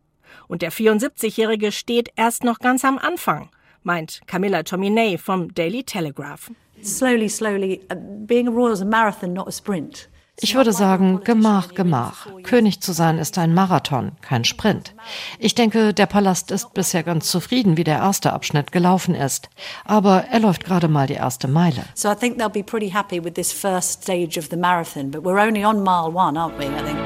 Und 0.48 0.62
der 0.62 0.72
74-Jährige 0.72 1.72
steht 1.72 2.10
erst 2.16 2.44
noch 2.44 2.60
ganz 2.60 2.86
am 2.86 2.98
Anfang 3.00 3.50
meint 3.84 4.22
Camilla 4.28 4.64
Tominey 4.64 5.18
vom 5.18 5.54
Daily 5.54 5.84
Telegraph. 5.84 6.52
Slowly, 6.82 7.30
slowly, 7.30 7.82
uh, 7.92 7.96
being 8.26 8.48
a 8.48 8.52
royal 8.52 8.74
is 8.74 8.82
a 8.82 8.86
marathon, 8.86 9.34
not 9.34 9.48
a 9.48 9.52
sprint. 9.52 10.10
Ich 10.44 10.56
würde 10.56 10.74
sagen, 10.74 11.22
Gemach, 11.24 11.76
Gemach. 11.76 12.28
König 12.42 12.82
zu 12.82 12.94
sein 12.94 13.20
ist 13.20 13.38
ein 13.38 13.54
Marathon, 13.54 14.14
kein 14.22 14.44
Sprint. 14.44 14.96
Ich 15.38 15.54
denke, 15.54 15.94
der 15.94 16.08
Palast 16.08 16.50
ist 16.50 16.74
bisher 16.74 17.04
ganz 17.04 17.30
zufrieden, 17.30 17.78
wie 17.78 17.84
der 17.84 17.98
erste 17.98 18.34
Abschnitt 18.34 18.72
gelaufen 18.72 19.14
ist. 19.14 19.50
Aber 19.86 20.26
er 20.32 20.40
läuft 20.40 20.66
gerade 20.66 20.88
mal 20.88 21.06
die 21.06 21.14
erste 21.14 21.48
Meile. 21.48 21.84
So 21.94 22.10
I 22.10 22.16
think 22.16 22.40
they'll 22.40 22.50
be 22.50 22.64
pretty 22.64 22.90
happy 22.90 23.24
with 23.24 23.36
this 23.36 23.52
first 23.52 24.02
stage 24.04 24.40
of 24.40 24.48
the 24.50 24.58
marathon, 24.58 25.12
but 25.12 25.24
we're 25.24 25.40
only 25.40 25.64
on 25.64 25.84
mile 25.84 26.12
one, 26.12 26.36
aren't 26.38 26.58
we, 26.58 26.66
I 26.66 26.82
think. 26.82 26.98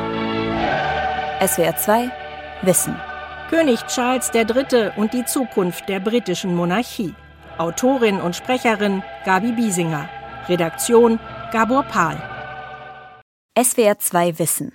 SWR 1.41 1.75
2 1.75 2.11
Wissen. 2.65 2.95
König 3.49 3.85
Charles 3.85 4.31
III. 4.33 4.91
und 4.95 5.13
die 5.13 5.23
Zukunft 5.23 5.87
der 5.87 5.99
britischen 5.99 6.55
Monarchie. 6.55 7.13
Autorin 7.59 8.19
und 8.19 8.35
Sprecherin 8.35 9.03
Gabi 9.23 9.51
Biesinger. 9.51 10.09
Redaktion 10.49 11.19
Gabor 11.51 11.83
Pahl. 11.83 12.17
SWR 13.57 13.99
2 13.99 14.39
Wissen. 14.39 14.73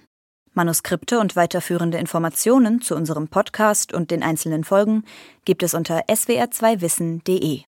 Manuskripte 0.53 1.19
und 1.19 1.35
weiterführende 1.35 1.99
Informationen 1.99 2.81
zu 2.81 2.95
unserem 2.95 3.27
Podcast 3.27 3.93
und 3.93 4.13
den 4.13 4.23
einzelnen 4.23 4.63
Folgen 4.63 5.05
gibt 5.45 5.65
es 5.65 5.75
unter 5.75 6.05
swr2wissen.de. 6.09 7.63